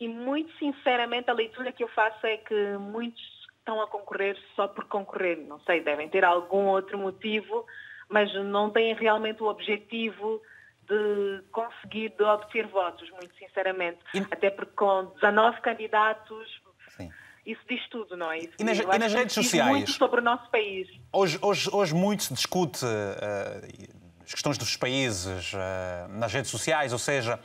[0.00, 3.22] e muito sinceramente a leitura que eu faço é que muitos
[3.62, 5.38] estão a concorrer só por concorrer.
[5.38, 7.64] Não sei, devem ter algum outro motivo,
[8.08, 10.42] mas não têm realmente o objetivo
[10.86, 13.98] de conseguir de obter votos, muito sinceramente.
[14.12, 14.18] E...
[14.30, 16.60] Até porque com 19 candidatos,
[16.96, 17.10] Sim.
[17.46, 18.38] isso diz tudo, não é?
[18.38, 19.70] Isso e nas, e nas redes sociais?
[19.70, 20.88] muito sobre o nosso país.
[21.12, 26.92] Hoje, hoje, hoje muito se discute uh, as questões dos países uh, nas redes sociais,
[26.92, 27.38] ou seja,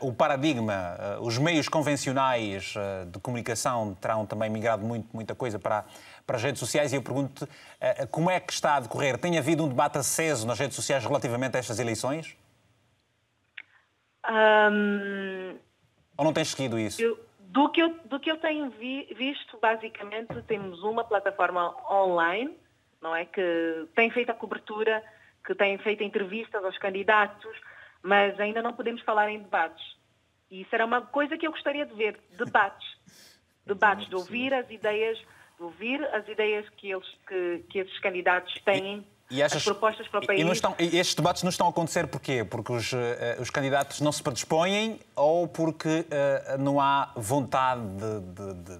[0.00, 2.74] o paradigma, os meios convencionais
[3.10, 5.84] de comunicação terão também migrado muito, muita coisa para,
[6.26, 7.46] para as redes sociais e eu pergunto
[8.10, 9.18] como é que está a decorrer?
[9.18, 12.36] Tem havido um debate aceso nas redes sociais relativamente a estas eleições?
[14.28, 15.56] Um...
[16.16, 17.00] Ou não tens seguido isso?
[17.00, 22.56] Eu, do, que eu, do que eu tenho vi, visto, basicamente, temos uma plataforma online,
[23.00, 23.24] não é?
[23.24, 25.02] Que tem feito a cobertura,
[25.44, 27.56] que tem feito entrevistas aos candidatos,
[28.06, 29.84] mas ainda não podemos falar em debates.
[30.48, 32.86] E isso era uma coisa que eu gostaria de ver, debates.
[33.66, 38.54] Debates, de ouvir as ideias, de ouvir as ideias que, eles, que, que esses candidatos
[38.64, 40.40] têm e as propostas para o país.
[40.40, 42.44] E, estão, e, estes debates não estão a acontecer porquê?
[42.44, 42.96] Porque os, uh,
[43.40, 48.78] os candidatos não se predispõem ou porque uh, não há vontade de, de, de,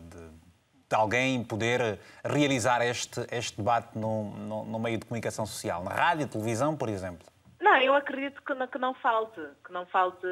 [0.89, 5.83] de, alguém poder realizar este, este debate no, no, no, meio de comunicação social?
[5.83, 7.27] Na rádio, televisão, por exemplo?
[7.61, 10.27] Não, eu acredito que não, que não falte, que não falte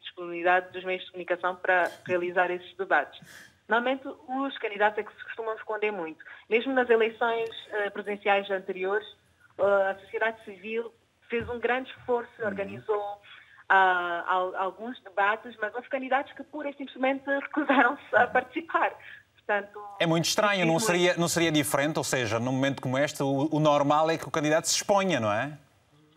[0.00, 3.20] disponibilidade dos meios de comunicação para realizar esses debates.
[3.68, 6.24] Normalmente os candidatos é que se costumam esconder muito.
[6.48, 9.06] Mesmo nas eleições uh, presidenciais anteriores,
[9.58, 10.92] a sociedade civil
[11.28, 12.46] fez um grande esforço, uhum.
[12.46, 13.20] organizou
[13.70, 18.92] uh, alguns debates, mas houve candidatos que pura e simplesmente recusaram-se a participar.
[19.34, 21.98] Portanto, é muito estranho, não seria, não seria diferente?
[21.98, 25.20] Ou seja, num momento como este, o, o normal é que o candidato se exponha,
[25.20, 25.56] não é?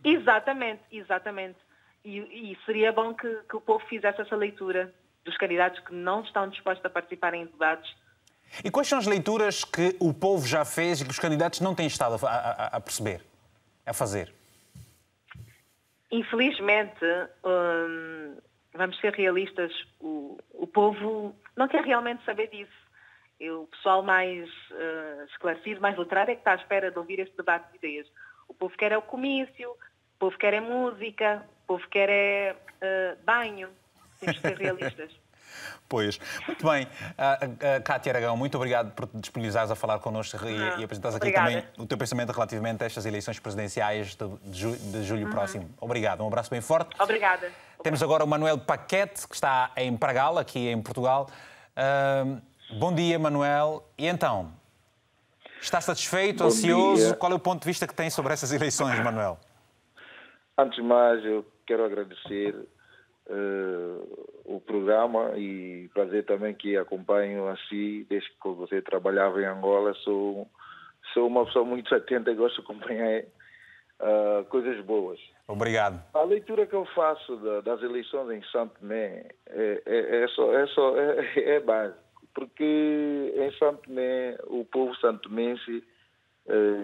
[0.03, 1.57] Exatamente, exatamente.
[2.03, 2.19] E,
[2.51, 4.93] e seria bom que, que, o povo fizesse essa leitura
[5.25, 7.93] dos candidatos que não estão dispostos a participar em debates
[8.63, 11.75] e quais são as leituras que o povo já fez e que os candidatos não
[11.75, 13.21] têm estado a, a, a perceber,
[13.85, 14.33] a fazer?
[16.11, 17.05] Infelizmente,
[17.45, 18.37] hum,
[18.73, 22.89] vamos ser realistas, o, o, povo não quer realmente saber disso.
[23.41, 27.37] O pessoal mais uh, esclarecido, mais letrado, é que está à espera de ouvir este
[27.37, 28.07] debate de ideias.
[28.49, 29.73] O povo quer é o comício,
[30.19, 33.69] o povo quer é música, o povo quer é uh, banho.
[34.19, 35.11] Temos que ser realistas.
[35.89, 36.19] Pois.
[36.45, 36.85] Muito bem.
[36.85, 41.15] Uh, uh, Cátia Aragão, muito obrigado por te disponibilizares a falar connosco e, e apresentares
[41.15, 41.47] aqui Obrigada.
[41.49, 45.31] também o teu pensamento relativamente a estas eleições presidenciais de, de, ju, de julho uhum.
[45.31, 45.69] próximo.
[45.81, 46.23] Obrigado.
[46.23, 46.95] Um abraço bem forte.
[47.01, 47.51] Obrigada.
[47.81, 51.27] Temos agora o Manuel Paquete, que está em Pragal, aqui em Portugal.
[51.75, 52.39] Uh,
[52.75, 53.83] bom dia, Manuel.
[53.97, 54.53] E então?
[55.59, 57.05] Está satisfeito, bom ansioso?
[57.07, 57.15] Dia.
[57.15, 59.39] Qual é o ponto de vista que tem sobre essas eleições, Manuel?
[60.59, 68.05] Antes de mais, eu quero agradecer uh, o programa e prazer também que acompanho assim,
[68.09, 69.93] desde que você trabalhava em Angola.
[70.03, 70.45] Sou,
[71.13, 75.17] sou uma pessoa muito atenta e gosto de acompanhar uh, coisas boas.
[75.47, 76.03] Obrigado.
[76.13, 80.53] A leitura que eu faço da, das eleições em Santo Tomé é, é, é, só,
[80.53, 82.03] é, só, é, é básico,
[82.35, 85.85] porque em Santo Tomé o povo santomense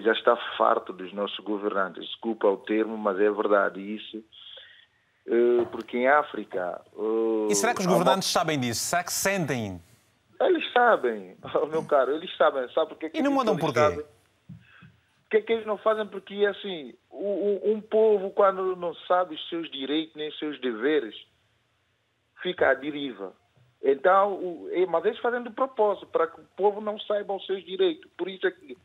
[0.02, 2.06] já está farto dos nossos governantes.
[2.06, 4.24] Desculpa o termo, mas é verdade isso
[5.28, 6.82] eh, porque em África.
[6.96, 8.40] Eh, e será que os governantes uma...
[8.40, 8.82] sabem disso?
[8.82, 9.82] Será que sentem?
[10.40, 12.70] Eles sabem, oh, meu caro, eles sabem.
[12.74, 13.80] Sabe porque e não mudam porquê?
[13.80, 16.06] O que é que eles não fazem?
[16.08, 21.16] Porque, assim, um povo, quando não sabe os seus direitos nem os seus deveres,
[22.44, 23.34] fica à deriva.
[23.82, 24.40] Então,
[24.88, 28.10] mas eles fazem de propósito, para que o povo não saiba os seus direitos.
[28.16, 28.78] Por isso é que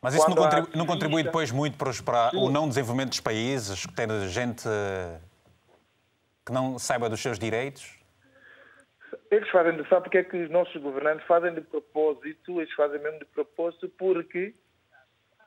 [0.00, 3.92] mas isso não contribui, não contribui, depois muito para, o não desenvolvimento dos países, que
[3.92, 4.64] tem gente
[6.46, 7.98] que não saiba dos seus direitos?
[9.30, 13.20] Eles fazem, sabe porque é que os nossos governantes fazem de propósito, eles fazem mesmo
[13.20, 14.54] de propósito porque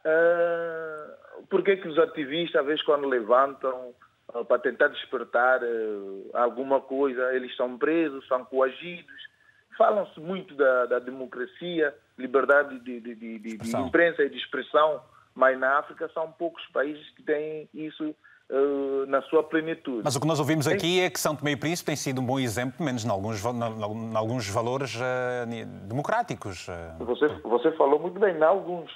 [0.06, 3.94] uh, porque é que os ativistas, às vezes quando levantam
[4.34, 9.33] uh, para tentar despertar uh, alguma coisa, eles são presos, são coagidos.
[9.78, 15.02] Falam-se muito da, da, democracia, liberdade de, de, de, de imprensa e de expressão,
[15.34, 18.16] mas na África são poucos países que têm isso
[18.50, 20.02] uh, na sua plenitude.
[20.04, 22.26] Mas o que nós ouvimos aqui é que São Tomé e Príncipe tem sido um
[22.26, 26.68] bom exemplo, menos em alguns, em alguns valores uh, democráticos.
[26.68, 27.06] Uh.
[27.06, 28.92] Você, você falou muito bem, em alguns,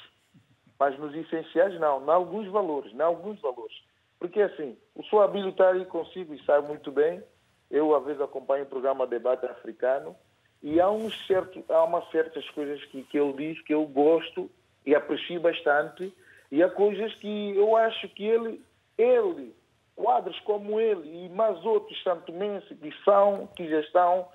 [0.79, 3.75] mas nos essenciais não, em alguns valores, em alguns valores.
[4.19, 7.23] Porque assim, o seu está aí consigo e sabe muito bem,
[7.69, 10.15] eu às vezes acompanho o programa Debate Africano
[10.61, 14.49] e há, um certo, há umas certas coisas que, que ele diz que eu gosto
[14.85, 16.13] e aprecio bastante
[16.51, 18.61] e há coisas que eu acho que ele
[18.97, 19.53] ele,
[19.95, 24.27] quadros como ele e mais outros santomenses que são, que já estão,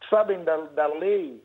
[0.00, 1.42] que sabem da, da lei,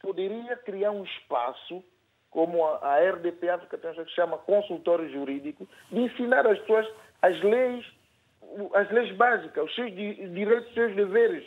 [0.00, 1.84] poderia criar um espaço
[2.30, 6.88] como a, a RDP África que chama consultório jurídico, de ensinar as pessoas
[7.20, 7.86] as leis,
[8.74, 11.46] as leis básicas, os seus direitos, os seus deveres.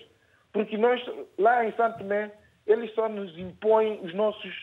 [0.55, 1.01] Porque nós,
[1.37, 2.31] lá em Santo Tomé,
[2.65, 4.53] eles só nos impõem os nossos,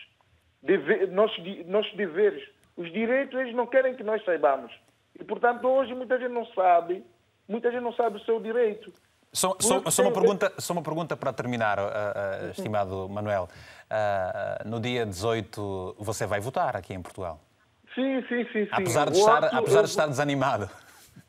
[0.63, 1.37] deve, nossos,
[1.67, 2.43] nossos deveres.
[2.75, 4.71] Os direitos eles não querem que nós saibamos.
[5.19, 7.05] E, portanto, hoje muita gente não sabe,
[7.47, 8.91] muita gente não sabe o seu direito.
[9.31, 13.47] Só, só, só, uma, pergunta, só uma pergunta para terminar, uh, uh, estimado Manuel.
[13.83, 17.39] Uh, no dia 18 você vai votar aqui em Portugal?
[17.93, 18.65] Sim, sim, sim.
[18.65, 18.69] sim.
[18.71, 20.67] Apesar, de, voto, estar, apesar de estar desanimado.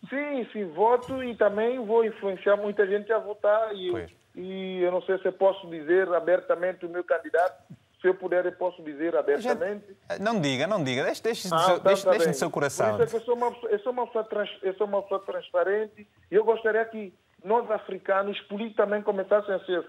[0.08, 3.74] Sim, sim, voto e também vou influenciar muita gente a votar.
[3.74, 7.62] E, eu, e eu não sei se eu posso dizer abertamente o meu candidato.
[8.00, 9.96] Se eu puder, eu posso dizer abertamente.
[10.10, 10.18] Já...
[10.18, 11.04] Não diga, não diga.
[11.04, 12.96] Deixe, deixe, ah, seu, tá, deixe, tá deixe no seu coração.
[12.96, 15.02] Por isso é que eu sou uma, eu sou uma, pessoa, trans, eu sou uma
[15.02, 19.86] pessoa transparente e eu gostaria que nós africanos, políticos, também começassem a ser,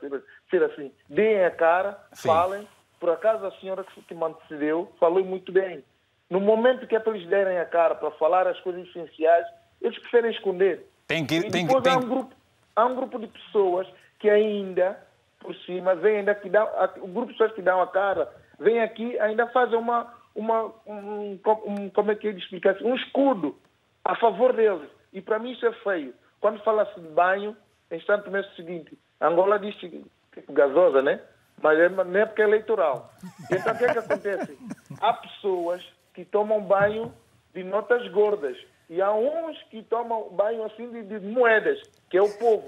[0.50, 0.92] ser assim.
[1.10, 2.28] Deem a cara, Sim.
[2.28, 2.68] falem.
[3.00, 5.84] Por acaso a senhora que me antecedeu falou muito bem.
[6.30, 9.46] No momento que é para eles derem a cara para falar as coisas essenciais,
[9.82, 10.90] eles preferem esconder.
[11.08, 11.94] Tem que, e tem, depois tem...
[11.94, 12.36] há, um grupo,
[12.76, 13.88] há um grupo de pessoas
[14.20, 15.00] que ainda,
[15.40, 16.64] por cima, vem ainda que dá,
[16.98, 21.40] o grupo de pessoas que dão a cara, vem aqui ainda fazem uma, uma um,
[21.66, 23.56] um, como é que ele explica assim, um escudo
[24.04, 24.90] a favor deles.
[25.14, 26.14] E para mim isso é feio.
[26.40, 27.56] Quando fala-se de banho,
[27.90, 30.04] em Santo é o seguinte, Angola diz tipo
[30.50, 31.22] gasosa, né?
[31.62, 33.12] Mas é na época eleitoral.
[33.50, 34.58] Então o que é que acontece?
[35.00, 35.82] Há pessoas
[36.14, 37.14] que tomam banho
[37.54, 38.58] de notas gordas
[38.90, 42.68] e há uns que tomam banho assim de, de moedas, que é o povo.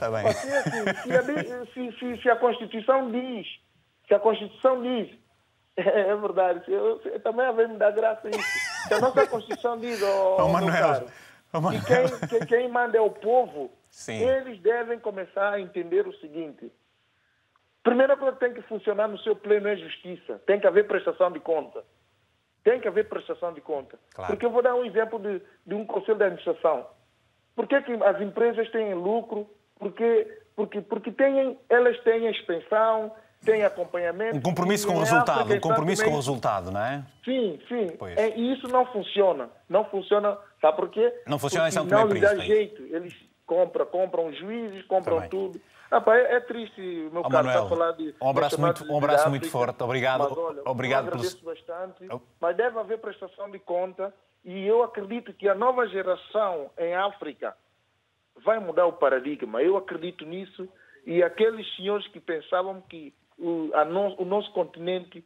[0.00, 0.26] Tá bem.
[0.26, 0.48] Assim,
[1.02, 3.46] se, a, se, se, se, a Constituição diz,
[4.08, 5.10] se a Constituição diz,
[5.76, 8.88] é, é verdade, eu, eu, também vem me dar graça isso.
[8.88, 11.06] Se a nossa Constituição diz, oh, oh Manuel,
[11.52, 11.82] oh, Manuel.
[11.82, 14.24] e quem, quem manda é o povo, Sim.
[14.24, 16.72] eles devem começar a entender o seguinte.
[17.82, 20.40] Primeira coisa que tem que funcionar no seu pleno é justiça.
[20.46, 21.84] Tem que haver prestação de conta.
[22.64, 23.98] Tem que haver prestação de conta.
[24.14, 24.32] Claro.
[24.32, 26.86] Porque eu vou dar um exemplo de, de um conselho de administração.
[27.54, 29.48] Por que, que as empresas têm lucro?
[29.80, 33.10] Porque, porque, porque têm, elas têm extensão,
[33.44, 34.36] têm acompanhamento.
[34.36, 37.02] Um compromisso com o resultado, África, um compromisso com o resultado, não é?
[37.24, 37.86] Sim, sim.
[38.16, 39.48] É, e isso não funciona.
[39.68, 41.12] Não funciona, sabe por quê?
[41.26, 42.82] Não funciona porque em São Tomé Não lhe dá jeito.
[42.94, 43.14] Eles
[43.46, 45.30] compram, compram juízes, compram Também.
[45.30, 45.60] tudo.
[45.90, 48.14] Ah, pá, é, é, triste, meu oh, caro, Manuel, falar de.
[48.22, 49.82] Um abraço, muito, um abraço África, muito forte.
[49.82, 50.20] Obrigado.
[50.20, 52.08] Mas, olha, Obrigado eu agradeço bastante.
[52.40, 54.14] Mas deve haver prestação de conta
[54.44, 57.56] e eu acredito que a nova geração em África
[58.44, 59.62] vai mudar o paradigma.
[59.62, 60.68] Eu acredito nisso
[61.06, 65.24] e aqueles senhores que pensavam que o, no, o nosso continente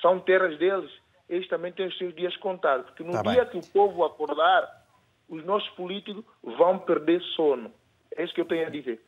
[0.00, 0.90] são terras deles,
[1.28, 2.86] eles também têm os seus dias contados.
[2.86, 3.60] Porque no tá dia bem.
[3.60, 4.84] que o povo acordar,
[5.28, 7.72] os nossos políticos vão perder sono.
[8.16, 9.00] É isso que eu tenho a dizer.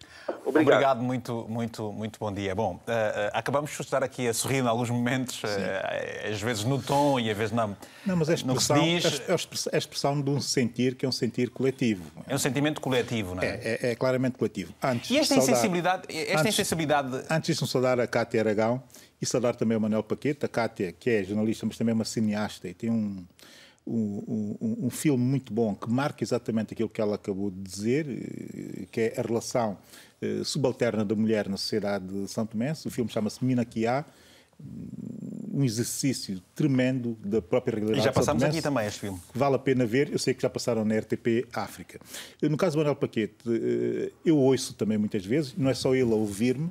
[0.44, 0.62] Obrigado.
[0.62, 2.54] Obrigado, muito, muito, muito bom dia.
[2.54, 2.82] Bom, uh, uh,
[3.32, 5.46] acabamos de estar aqui a sorrir em alguns momentos, uh,
[6.30, 7.76] às vezes no tom e às vezes não.
[8.04, 9.22] Não, mas é a expressão, diz...
[9.28, 12.04] é a expressão de um sentir que é um sentir coletivo.
[12.26, 13.46] É um sentimento coletivo, não é?
[13.46, 14.74] É, é, é claramente coletivo.
[14.82, 16.02] Antes e esta saudar, insensibilidade.
[16.08, 17.26] Esta antes, insensibilidade...
[17.30, 18.82] antes disso, saudar a Cátia Aragão
[19.22, 20.46] e saudar também o Manuel Paqueta.
[20.46, 23.24] A Cátia, que é jornalista, mas também é uma cineasta e tem um
[23.86, 28.06] um, um, um, filme muito bom que marca exatamente aquilo que ela acabou de dizer,
[28.08, 29.78] eh, que é a relação
[30.20, 32.72] uh, subalterna da mulher na sociedade de São Tomé.
[32.84, 34.04] O filme chama-se Minaquiá,
[35.52, 38.00] um exercício tremendo da própria realidade.
[38.00, 39.20] E já passamos aqui também este filme.
[39.34, 42.00] Vale a pena ver, eu sei que já passaram na RTP África.
[42.42, 46.12] No caso do Manuel Paquete, eh, eu ouço também muitas vezes, não é só ele
[46.12, 46.70] a ouvir-me,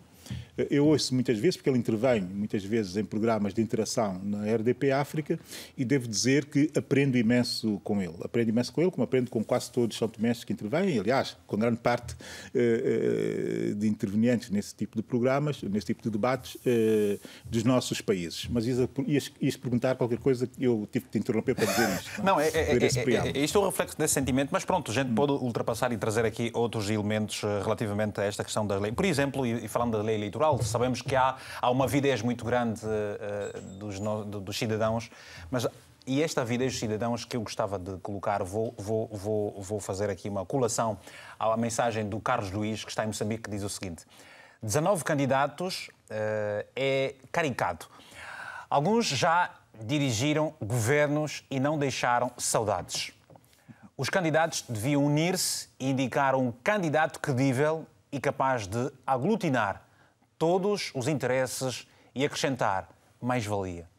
[0.70, 4.92] eu ouço muitas vezes, porque ele intervém muitas vezes em programas de interação na RDP
[4.92, 5.40] África,
[5.78, 8.16] e devo dizer que aprendo imenso com ele.
[8.22, 10.10] Aprendo imenso com ele, como aprendo com quase todos os são
[10.46, 16.02] que intervêm, aliás, com grande parte uh, de intervenientes nesse tipo de programas, nesse tipo
[16.02, 18.48] de debates uh, dos nossos países.
[18.50, 21.90] Mas ias, ias, ias, perguntar qualquer coisa que eu tive que te interromper para dizer
[21.96, 22.18] isto.
[22.20, 24.94] Não, não é, é, é, é, isto é um reflexo desse sentimento, mas pronto, a
[24.94, 28.92] gente pode ultrapassar e trazer aqui outros elementos relativamente a esta questão da lei.
[28.92, 30.62] Por exemplo, e, e falando da lei eleitoral, eleitoral.
[30.64, 35.10] Sabemos que há, há uma avidez muito grande uh, dos, no, dos cidadãos,
[35.50, 35.68] mas
[36.08, 40.10] e esta avidez dos cidadãos que eu gostava de colocar, vou, vou, vou, vou fazer
[40.10, 41.00] aqui uma colação
[41.40, 44.06] à mensagem do Carlos Luís, que está em Moçambique, que diz o seguinte:
[44.62, 47.90] 19 candidatos uh, é caricato.
[48.70, 53.12] Alguns já dirigiram governos e não deixaram saudades.
[53.98, 59.85] Os candidatos deviam unir-se e indicar um candidato credível e capaz de aglutinar
[60.38, 62.90] todos os interesses e acrescentar
[63.22, 63.90] mais-valia.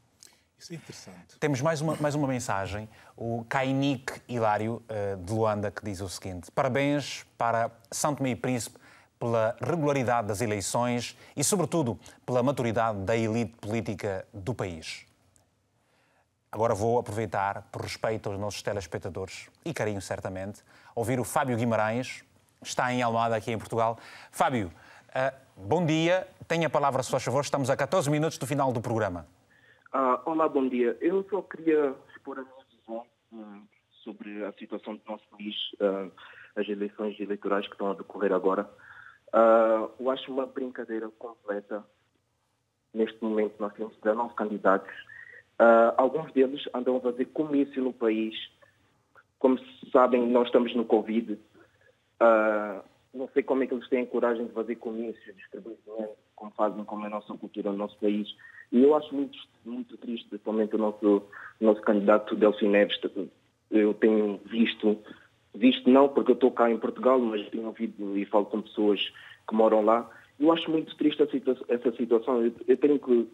[0.59, 1.39] Isso é interessante.
[1.39, 2.89] Temos mais uma, mais uma mensagem.
[3.17, 8.37] O Kainik Hilário, eh, de Luanda, que diz o seguinte: Parabéns para São Tomé e
[8.37, 8.79] Príncipe
[9.19, 15.07] pela regularidade das eleições e, sobretudo, pela maturidade da elite política do país.
[16.51, 20.63] Agora vou aproveitar, por respeito aos nossos telespectadores e carinho, certamente,
[20.95, 22.25] ouvir o Fábio Guimarães,
[22.63, 23.99] está em Almada, aqui em Portugal.
[24.31, 24.73] Fábio,
[25.17, 28.71] uh, Bom dia, tenha a palavra, se faz favor, estamos a 14 minutos do final
[28.75, 29.27] do programa.
[29.87, 30.99] Uh, olá, bom dia.
[31.01, 33.63] Eu só queria expor a minha visão uh,
[34.05, 36.13] sobre a situação do nosso país, uh,
[36.55, 38.69] as eleições eleitorais que estão a decorrer agora.
[39.99, 41.83] eu acho uma brincadeira completa.
[42.93, 44.93] Neste momento, nós temos 19 candidatos.
[45.97, 48.35] alguns deles andam a fazer comício no país.
[49.39, 49.59] Como
[49.91, 51.39] sabem, nós estamos no Covid.
[53.17, 56.85] Não sei como é que eles têm coragem de fazer comício, distribuir dinheiro, como fazem,
[56.85, 58.29] como é a nossa cultura no nosso país.
[58.71, 61.23] E eu acho muito, muito triste, principalmente o nosso,
[61.61, 62.99] nosso candidato Delcio Neves.
[63.71, 64.99] Eu tenho visto,
[65.55, 69.01] visto não porque eu estou cá em Portugal, mas tenho ouvido e falo com pessoas
[69.49, 70.09] que moram lá.
[70.39, 72.45] Eu acho muito triste situa essa situação.
[72.45, 73.29] Eu, eu, tenho que.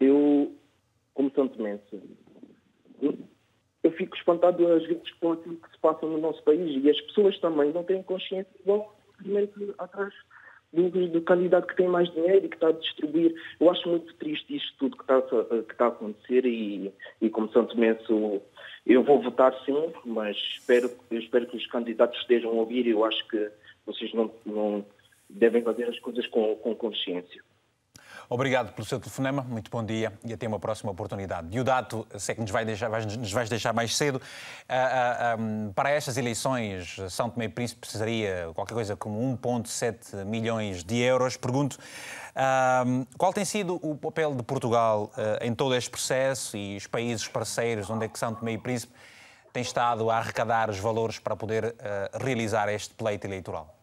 [0.00, 0.52] Eu,
[1.14, 2.02] como Santo Mense, eu,
[3.92, 7.00] eu, fico espantado às vezes com aquilo que se passa no nosso país e as
[7.02, 10.12] pessoas também não têm consciência e vão simplesmente atrás
[10.72, 13.34] do, do, candidato que tem mais dinheiro e que está a distribuir.
[13.60, 17.52] Eu acho muito triste isto tudo que está, que está a acontecer e, e como
[17.52, 18.40] Santo Menso,
[18.86, 22.90] eu vou votar sim, mas espero, eu espero que os candidatos estejam a ouvir e
[22.90, 23.50] eu acho que
[23.84, 24.84] vocês não, não
[25.28, 27.42] devem fazer as coisas com, com consciência.
[28.32, 31.48] Obrigado pelo seu telefonema, muito bom dia e até uma próxima oportunidade.
[31.48, 34.16] Diodato, sei que nos, vai deixar, nos vais deixar mais cedo.
[34.16, 40.24] Uh, uh, um, para estas eleições, São Tomé e Príncipe precisaria qualquer coisa como 1,7
[40.24, 41.36] milhões de euros.
[41.36, 45.12] Pergunto, uh, qual tem sido o papel de Portugal
[45.42, 48.94] em todo este processo e os países parceiros onde é que São Tomé e Príncipe
[49.52, 51.74] tem estado a arrecadar os valores para poder
[52.18, 53.76] realizar este pleito eleitoral?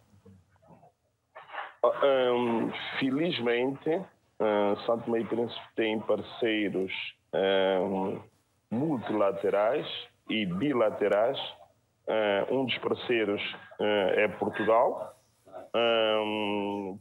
[1.83, 4.01] Um, felizmente,
[4.39, 6.93] Uh, Santo e Príncipe tem parceiros
[7.33, 8.23] uh,
[8.71, 9.85] multilaterais
[10.29, 11.37] e bilaterais.
[12.07, 13.41] Uh, um dos parceiros
[13.79, 15.15] é Portugal.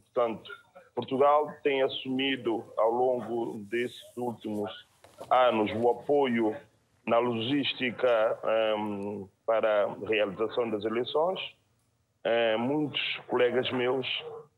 [0.03, 0.51] portanto,
[0.93, 4.69] Portugal tem assumido ao longo desses últimos
[5.29, 6.55] anos o apoio
[7.07, 8.39] na logística
[8.77, 11.39] um, para a realização das eleições.
[12.59, 14.05] muitos colegas meus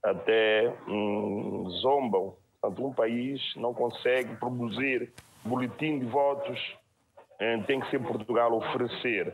[0.03, 5.11] até um, zombam Portanto, um país não consegue produzir
[5.43, 6.59] boletim de votos,
[7.39, 9.33] eh, tem que ser Portugal oferecer.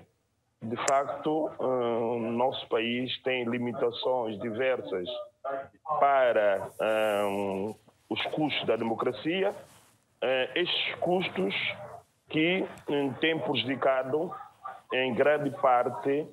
[0.62, 5.08] De facto, o eh, nosso país tem limitações diversas
[6.00, 6.72] para
[7.28, 7.76] um, eh,
[8.10, 9.54] os custos da democracia.
[10.56, 11.54] estes custos
[12.30, 12.66] que
[13.20, 14.34] têm prejudicado,
[14.92, 16.26] em grande parte,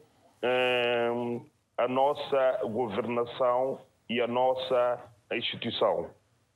[1.76, 5.00] a nossa governação e a nossa
[5.32, 6.08] instituição.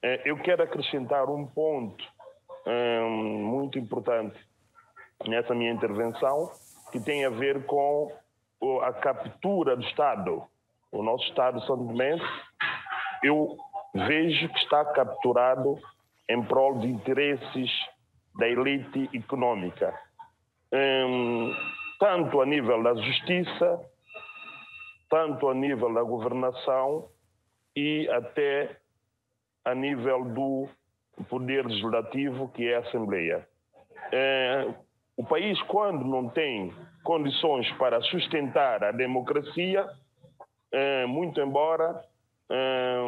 [0.03, 2.05] Eh, eu quero acrescentar um ponto
[2.67, 4.39] um, muito importante
[5.27, 6.51] nessa minha intervenção,
[6.93, 8.13] que tem a ver com
[8.83, 10.43] a captura do Estado.
[10.93, 12.17] O nosso Estado São Tomé,
[13.23, 13.57] eu
[13.95, 15.79] vejo que está capturado
[16.29, 17.71] em prol de interesses
[18.39, 19.93] da elite econômica,
[20.73, 21.53] um,
[21.99, 23.81] tanto a nível da justiça,
[25.11, 27.09] tanto a nível da governação
[27.75, 28.77] e até
[29.71, 30.69] a nível do
[31.29, 33.47] poder legislativo, que é a Assembleia.
[34.13, 34.69] É,
[35.17, 39.87] o país, quando não tem condições para sustentar a democracia,
[40.73, 42.03] é, muito embora
[42.51, 42.99] é,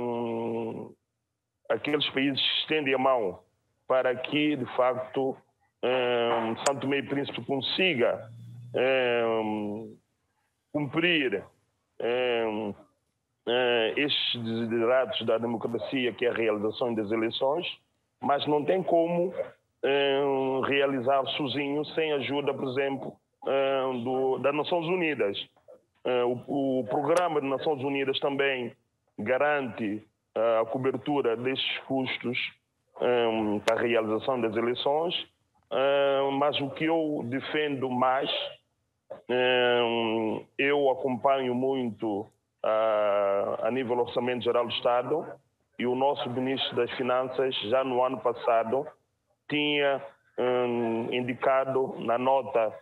[1.68, 3.40] aqueles países estendem a mão
[3.86, 5.36] para que, de facto,
[5.82, 6.30] é,
[6.66, 8.30] Santo e Príncipe consiga
[8.74, 9.22] é,
[10.72, 11.42] cumprir
[11.98, 12.44] é,
[13.96, 17.66] estes desiderados da democracia, que é a realização das eleições,
[18.20, 24.86] mas não tem como uh, realizar sozinho sem ajuda, por exemplo, uh, do, das Nações
[24.86, 25.38] Unidas.
[26.46, 28.72] O, o, programa das Nações Unidas também
[29.18, 30.02] garante
[30.34, 32.38] a cobertura destes custos
[33.66, 35.14] para a realização das eleições,
[36.38, 38.30] mas o que eu defendo mais,
[40.56, 42.26] eu acompanho muito
[42.62, 45.26] a, a nível do Orçamento Geral do Estado
[45.78, 48.86] e o nosso Ministro das Finanças, já no ano passado,
[49.48, 50.00] tinha
[50.38, 52.72] um, indicado na nota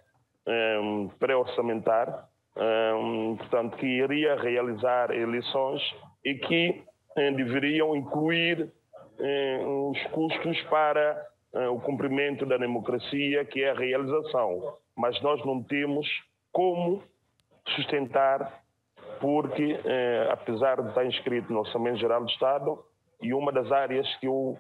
[0.47, 5.81] um, pré-orçamentar, um, portanto, que iria realizar eleições
[6.25, 6.83] e que
[7.17, 8.69] um, deveriam incluir
[9.21, 11.25] um, os custos para
[11.55, 14.77] um, o cumprimento da democracia, que é a realização.
[14.97, 16.07] Mas nós não temos
[16.53, 17.03] como
[17.77, 18.61] sustentar
[19.21, 22.85] porque, eh, apesar de estar inscrito no Orçamento Geral do Estado,
[23.21, 24.59] e uma das áreas que eu,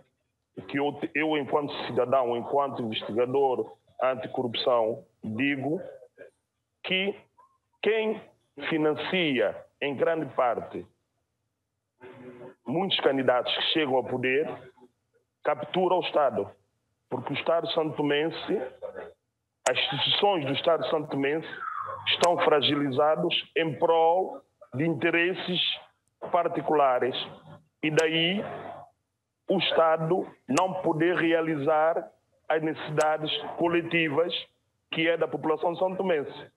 [0.68, 3.72] que eu, eu enquanto cidadão, enquanto investigador
[4.02, 5.80] anticorrupção, digo
[6.84, 7.14] que
[7.82, 8.20] quem
[8.68, 10.84] financia, em grande parte,
[12.66, 14.48] muitos candidatos que chegam ao poder
[15.44, 16.50] capturam o Estado,
[17.08, 18.62] porque o Estado santomense,
[19.68, 21.48] as instituições do Estado santomense
[22.08, 24.42] estão fragilizados em prol
[24.74, 25.60] de interesses
[26.32, 27.14] particulares
[27.82, 28.44] e daí
[29.48, 32.10] o Estado não poder realizar
[32.48, 34.32] as necessidades coletivas
[34.90, 36.50] que é da população são tomense.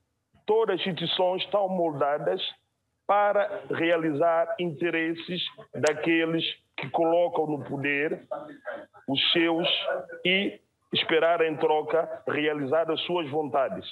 [0.46, 2.42] Todas as instituições estão moldadas
[3.06, 5.42] para realizar interesses
[5.74, 6.44] daqueles
[6.78, 8.26] que colocam no poder
[9.08, 9.68] os seus
[10.26, 10.60] e
[10.94, 13.86] esperar em troca realizar as suas vontades.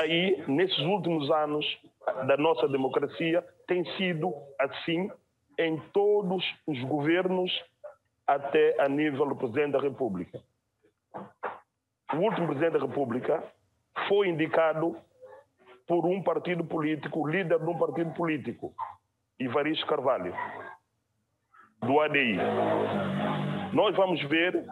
[0.00, 1.64] Daí, nesses últimos anos
[2.26, 5.10] da nossa democracia, tem sido assim
[5.58, 7.52] em todos os governos
[8.26, 10.40] até a nível do Presidente da República.
[12.12, 13.42] O último Presidente da República
[14.08, 14.96] foi indicado
[15.86, 18.72] por um partido político, líder de um partido político,
[19.38, 20.34] Ivaristo Carvalho,
[21.80, 22.36] do ADI.
[23.72, 24.64] Nós vamos ver,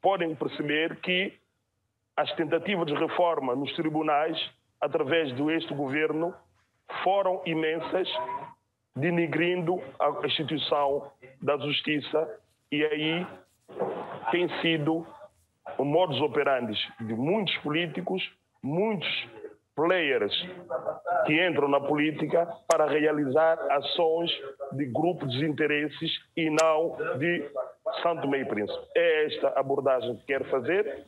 [0.00, 1.38] podem perceber que
[2.16, 4.38] as tentativas de reforma nos tribunais,
[4.80, 6.34] através do este governo,
[7.02, 8.08] foram imensas
[8.96, 11.10] denigrindo a instituição
[11.40, 12.28] da justiça
[12.70, 13.26] e aí
[14.30, 15.06] tem sido
[15.78, 18.22] o modus operandi de muitos políticos,
[18.62, 19.08] muitos
[19.74, 20.34] players
[21.26, 24.30] que entram na política para realizar ações
[24.72, 27.50] de grupos de interesses e não de
[28.02, 28.86] Santo Meio Príncipe.
[28.96, 31.06] É esta abordagem que quero fazer.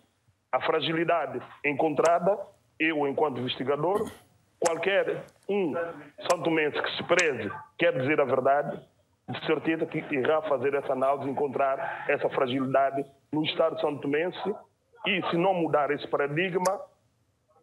[0.52, 2.38] A fragilidade encontrada,
[2.78, 4.10] eu, enquanto investigador,
[4.64, 5.74] qualquer um
[6.30, 8.80] santomense que se preze quer dizer a verdade,
[9.28, 14.54] de certeza que irá fazer essa análise, encontrar essa fragilidade no Estado santomense
[15.06, 16.80] e se não mudar esse paradigma,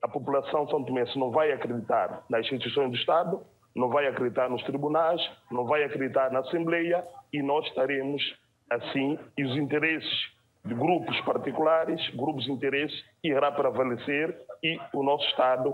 [0.01, 3.41] a população santomense não vai acreditar nas instituições do Estado,
[3.75, 8.21] não vai acreditar nos tribunais, não vai acreditar na Assembleia e nós estaremos
[8.69, 10.31] assim e os interesses
[10.63, 15.73] de grupos particulares, grupos de interesse, irá prevalecer e o nosso Estado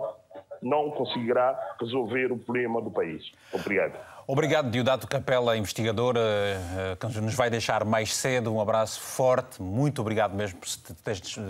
[0.62, 3.32] não conseguirá resolver o problema do país.
[3.54, 3.98] Obrigado.
[4.30, 8.54] Obrigado, Diodato Capela, investigador, eh, eh, que nos vai deixar mais cedo.
[8.54, 9.62] Um abraço forte.
[9.62, 10.68] Muito obrigado mesmo por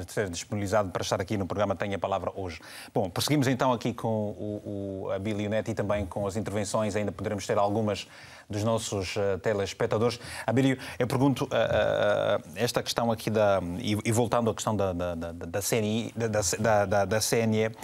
[0.06, 2.62] ter disponibilizado para estar aqui no programa Tenha a Palavra hoje.
[2.94, 6.96] Bom, prosseguimos então aqui com o, o Abílio Neto e também com as intervenções.
[6.96, 8.08] Ainda poderemos ter algumas
[8.48, 10.20] dos nossos uh, telespectadores.
[10.46, 13.60] Abílio, eu pergunto uh, uh, esta questão aqui da.
[13.80, 17.76] E, e, voltando à questão da, da, da, da CNI, da, da, da CNE.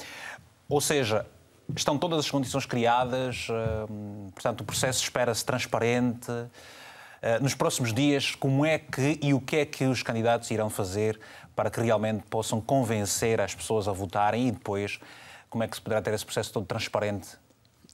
[0.69, 1.25] Ou seja,
[1.75, 3.47] estão todas as condições criadas,
[3.89, 6.31] hum, portanto, o processo espera-se transparente.
[7.21, 10.69] Eh, nos próximos dias, como é que e o que é que os candidatos irão
[10.69, 11.19] fazer
[11.55, 14.99] para que realmente possam convencer as pessoas a votarem e depois
[15.49, 17.29] como é que se poderá ter esse processo todo transparente?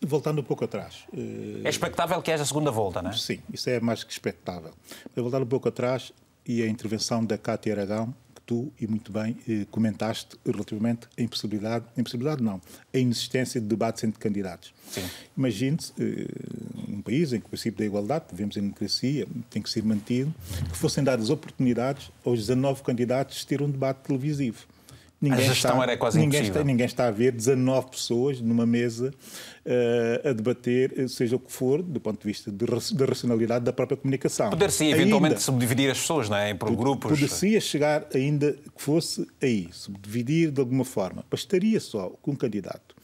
[0.01, 1.05] Voltando um pouco atrás.
[1.13, 3.13] Eh, é expectável que haja a segunda volta, não é?
[3.13, 4.73] Sim, isso é mais que expectável.
[5.15, 6.11] Voltando um pouco atrás
[6.45, 8.13] e a intervenção da Cátia Aragão,
[8.49, 12.59] tu, e muito bem, eh, comentaste relativamente à impossibilidade, impossibilidade não,
[12.91, 14.73] a inexistência de debates entre candidatos.
[15.37, 16.25] Imagine-se eh,
[16.87, 20.33] um país em que o princípio da igualdade, vivemos em democracia, tem que ser mantido,
[20.67, 24.65] que fossem dadas oportunidades aos 19 candidatos de ter um debate televisivo.
[25.21, 26.61] Ninguém a gestão está, era quase ninguém impossível.
[26.61, 29.13] Está, ninguém está a ver 19 pessoas numa mesa
[29.65, 33.73] uh, a debater, eh, seja o que for, do ponto de vista da racionalidade da
[33.73, 34.49] própria comunicação.
[34.49, 36.53] Poder-se eventualmente ainda, subdividir as pessoas, não é?
[36.53, 37.11] Por grupos.
[37.11, 41.25] Poder-se chegar ainda que fosse aí, subdividir de alguma forma.
[41.29, 42.95] Bastaria só que um candidato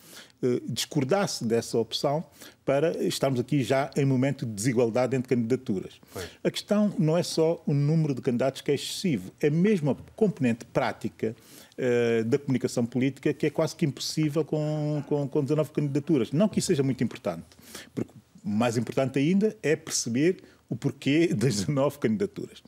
[0.67, 2.23] discordasse dessa opção
[2.63, 5.93] para estarmos aqui já em momento de desigualdade entre candidaturas.
[6.11, 6.25] Pois.
[6.43, 9.95] A questão não é só o número de candidatos que é excessivo, é mesmo a
[10.15, 11.35] componente prática
[11.77, 16.31] uh, da comunicação política que é quase que impossível com, com, com 19 candidaturas.
[16.31, 17.45] Não que isso seja muito importante,
[17.93, 18.11] porque
[18.43, 20.37] mais importante ainda é perceber
[20.69, 22.63] o porquê das 19 candidaturas.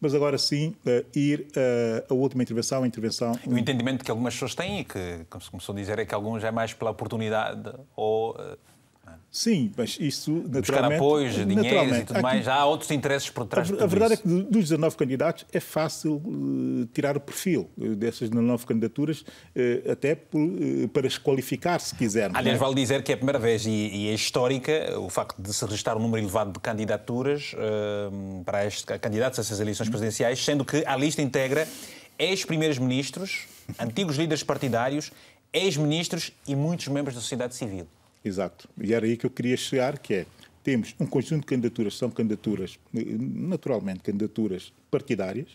[0.00, 1.46] Mas agora sim, uh, ir
[2.08, 3.32] à última intervenção, a intervenção...
[3.46, 6.14] O entendimento que algumas pessoas têm e que, como se começou a dizer, é que
[6.14, 8.36] alguns é mais pela oportunidade ou...
[9.12, 10.66] Uh Sim, mas isso naturalmente...
[10.66, 12.46] Buscar apoios, dinheiros e tudo Aqui, mais.
[12.46, 14.28] Há outros interesses por trás A, a verdade isso.
[14.28, 19.22] é que dos 19 candidatos é fácil uh, tirar o perfil uh, dessas 19 candidaturas,
[19.22, 20.38] uh, até por,
[20.92, 22.38] para se qualificar, se quisermos.
[22.38, 22.60] Aliás, é?
[22.60, 25.64] vale dizer que é a primeira vez e, e, é histórica o facto de se
[25.64, 27.54] registrar um número elevado de candidaturas
[28.44, 31.66] para estes candidatos a essas eleições presidenciais, sendo que a lista integra
[32.18, 33.46] ex-primeiros ministros,
[33.80, 35.10] antigos líderes partidários,
[35.54, 37.86] ex-ministros e muitos membros da sociedade civil.
[38.24, 38.68] Exato.
[38.80, 40.26] E era aí que eu queria chegar, que é,
[40.62, 45.48] temos um conjunto de candidaturas, são candidaturas, naturalmente, candidaturas partidárias,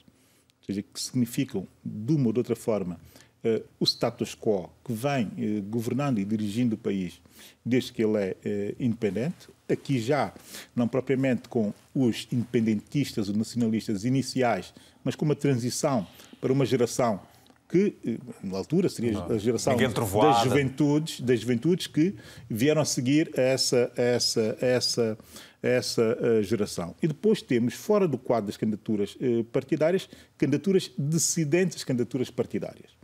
[0.60, 3.00] ou seja, que significam, de uma ou de outra forma,
[3.44, 7.22] uh, o status quo que vem uh, governando e dirigindo o país
[7.66, 10.34] desde que ele é uh, independente, aqui já,
[10.76, 14.74] não propriamente com os independentistas ou nacionalistas iniciais,
[15.04, 16.06] mas com uma transição
[16.42, 17.22] para uma geração
[17.68, 22.16] que, na altura, seria a geração das juventudes, das juventudes que
[22.50, 25.18] vieram a seguir essa, essa, essa,
[25.62, 26.96] essa uh, geração.
[27.02, 32.98] E depois temos, fora do quadro das candidaturas uh, partidárias, candidaturas dissidentes, candidaturas partidárias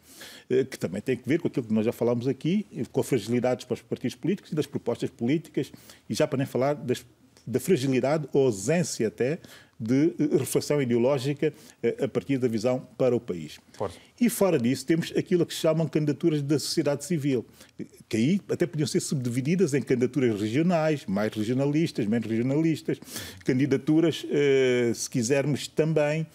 [0.69, 3.65] que também tem que ver com aquilo que nós já falámos aqui, com a fragilidade
[3.65, 5.72] para os partidos políticos e das propostas políticas,
[6.10, 7.03] e já para nem falar das,
[7.45, 9.40] da fragilidade ou ausência até
[9.80, 11.54] de reflexão ideológica
[12.02, 13.60] a partir da visão para o país.
[13.74, 14.00] Forte.
[14.20, 17.45] E fora disso, temos aquilo que se chamam candidaturas da sociedade civil,
[18.08, 23.00] que aí até podiam ser subdivididas em candidaturas regionais, mais regionalistas, menos regionalistas,
[23.44, 24.26] candidaturas,
[24.95, 26.26] se quisermos também,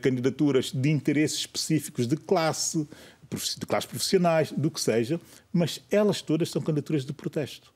[0.00, 2.88] candidaturas de interesses específicos de classe,
[3.30, 5.20] de classes profissionais, do que seja,
[5.52, 7.72] mas elas todas são candidaturas de protesto.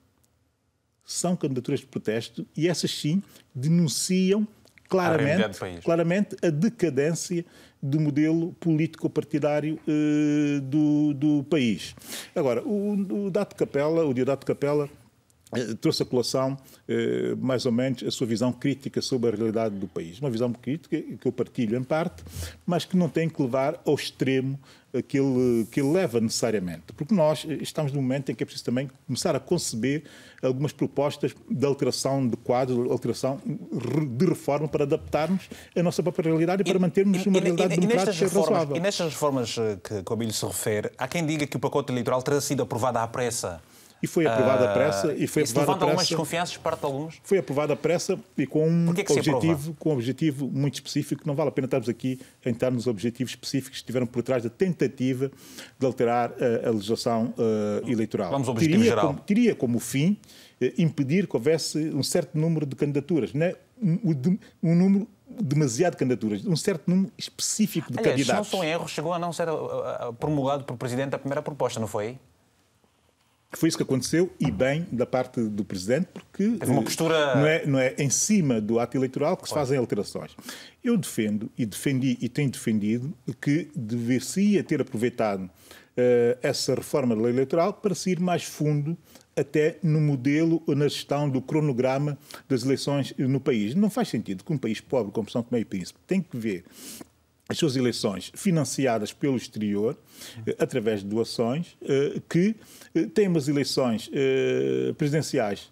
[1.05, 3.23] São candidaturas de protesto e essas sim
[3.55, 4.47] denunciam
[4.89, 7.45] claramente, a claramente a decadência
[7.81, 11.95] do modelo político-partidário eh, do, do país.
[12.35, 14.89] Agora, o, o Dato Capela, o Diodato Capela,
[15.81, 16.57] trouxe a colação,
[16.87, 20.19] eh, mais ou menos, a sua visão crítica sobre a realidade do país.
[20.21, 22.23] Uma visão crítica que eu partilho em parte,
[22.67, 24.59] mas que não tem que levar ao extremo
[25.07, 26.93] que ele, que ele leva necessariamente.
[26.97, 30.05] Porque nós estamos num momento em que é preciso também começar a conceber
[30.43, 36.63] algumas propostas de alteração de quadro, alteração de reforma para adaptarmos a nossa própria realidade
[36.63, 38.77] e, para mantermos uma e, realidade e, democrática e razoável.
[38.77, 41.93] E nestas reformas eh, que, o Abílio se refere, há quem diga que o pacote
[41.93, 43.61] eleitoral terá sido aprovado à pressa
[44.03, 45.85] e foi aprovada a pressa e foi aprovada a pressa.
[45.85, 47.21] algumas desconfianças parte de alguns?
[47.23, 51.23] Foi aprovada a pressa e com um é objetivo, com um objetivo muito específico.
[51.27, 54.43] Não vale a pena estarmos aqui a entrar nos objetivos específicos que estiveram por trás
[54.43, 55.31] da tentativa
[55.79, 58.31] de alterar a, a legislação uh, eleitoral.
[58.31, 59.07] Vamos ao objetivo teria geral.
[59.07, 60.17] Como, teria como fim
[60.61, 63.55] uh, impedir que houvesse um certo número de candidaturas, não é?
[63.83, 68.49] um, um número demasiado candidaturas, um certo número específico de Aliás, candidatos.
[68.49, 69.47] Se não sou em erro, chegou a não ser
[70.19, 72.19] promulgado por Presidente a primeira proposta, não foi?
[73.53, 77.35] Foi isso que aconteceu e bem da parte do Presidente, porque Teve uma postura...
[77.35, 80.37] não, é, não é em cima do ato eleitoral que se fazem alterações.
[80.85, 87.23] Eu defendo e defendi e tenho defendido que deveria ter aproveitado uh, essa reforma da
[87.23, 88.97] lei eleitoral para se ir mais fundo
[89.35, 92.19] até no modelo ou na gestão do cronograma
[92.49, 93.75] das eleições no país.
[93.75, 96.65] Não faz sentido que um país pobre como São Tomé e Príncipe tem que ver
[97.49, 99.99] as suas eleições financiadas pelo exterior,
[100.47, 102.55] eh, através de doações, eh, que
[102.95, 104.11] eh, têm umas eleições
[104.97, 105.71] presidenciais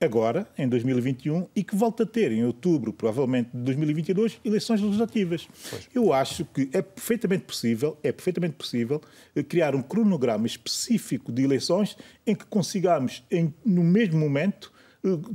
[0.00, 5.46] agora, em 2021, e que volta a ter, em outubro, provavelmente, de 2022, eleições legislativas.
[5.70, 5.88] Pois.
[5.94, 9.00] Eu acho que é perfeitamente possível, é perfeitamente possível
[9.48, 14.72] criar um cronograma específico de eleições em que consigamos, em, no mesmo momento,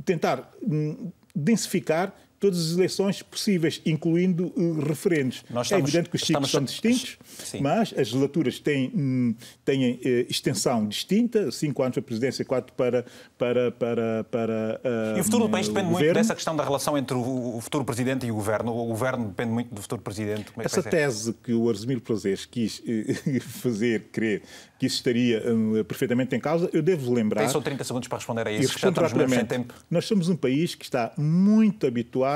[0.04, 5.44] tentar hum, densificar todas as eleições possíveis, incluindo uh, referendos.
[5.44, 7.60] Estamos, é evidente que os ciclos são distintos, sim.
[7.60, 9.34] mas as legislaturas têm, hum,
[9.64, 13.04] têm uh, extensão distinta, cinco anos para a presidência, quatro para,
[13.36, 16.96] para, para, para uh, E o futuro do país depende muito dessa questão da relação
[16.96, 18.72] entre o, futuro presidente e o governo.
[18.72, 20.52] O governo depende muito do futuro presidente.
[20.56, 22.82] É Essa tese que o Arsemiro Prazeres quis
[23.42, 24.42] fazer crer
[24.78, 27.40] que isso estaria uh, perfeitamente em causa, eu devo lembrar...
[27.40, 29.74] Tem só 30 segundos para responder a isso, que já estamos sem tempo.
[29.90, 32.27] Nós somos um país que está muito habituado,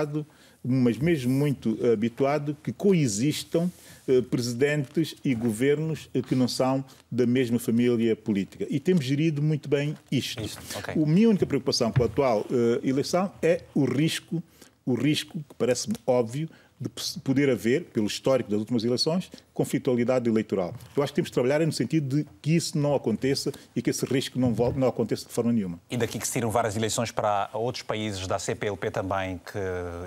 [0.64, 3.70] mas mesmo muito habituado, que coexistam
[4.06, 8.66] uh, presidentes e governos uh, que não são da mesma família política.
[8.70, 10.42] E temos gerido muito bem isto.
[10.42, 11.02] Isso, okay.
[11.02, 12.46] A minha única preocupação com a atual
[12.82, 14.42] eleição é o risco,
[14.86, 16.48] o risco, que parece-me óbvio,
[16.82, 20.74] de poder haver, pelo histórico das últimas eleições, conflitualidade eleitoral.
[20.96, 23.90] Eu acho que temos de trabalhar no sentido de que isso não aconteça e que
[23.90, 25.78] esse risco não, volte, não aconteça de forma nenhuma.
[25.90, 29.58] E daqui que se tiram várias eleições para outros países da CPLP também que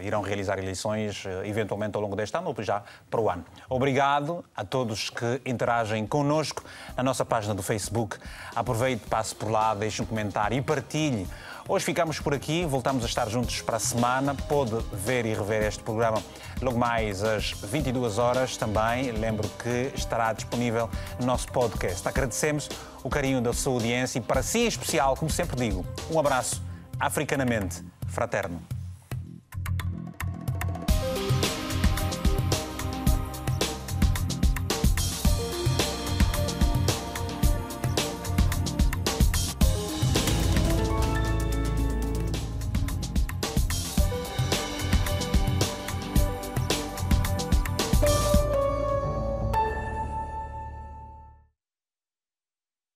[0.06, 3.46] irão realizar eleições eh, eventualmente ao longo deste ano ou já para o ano.
[3.70, 6.64] Obrigado a todos que interagem connosco
[6.98, 8.18] na nossa página do Facebook.
[8.56, 11.28] Aproveite, passe por lá, deixe um comentário e partilhe
[11.68, 14.36] Hoje ficamos por aqui, voltamos a estar juntos para a semana.
[14.36, 16.22] Pode ver e rever este programa
[16.62, 19.12] logo mais às 22 horas também.
[19.12, 20.88] Lembro que estará disponível
[21.20, 22.08] no nosso podcast.
[22.08, 22.70] Agradecemos
[23.04, 26.62] o carinho da sua audiência e para si em especial, como sempre digo, um abraço
[27.00, 28.75] africanamente fraterno.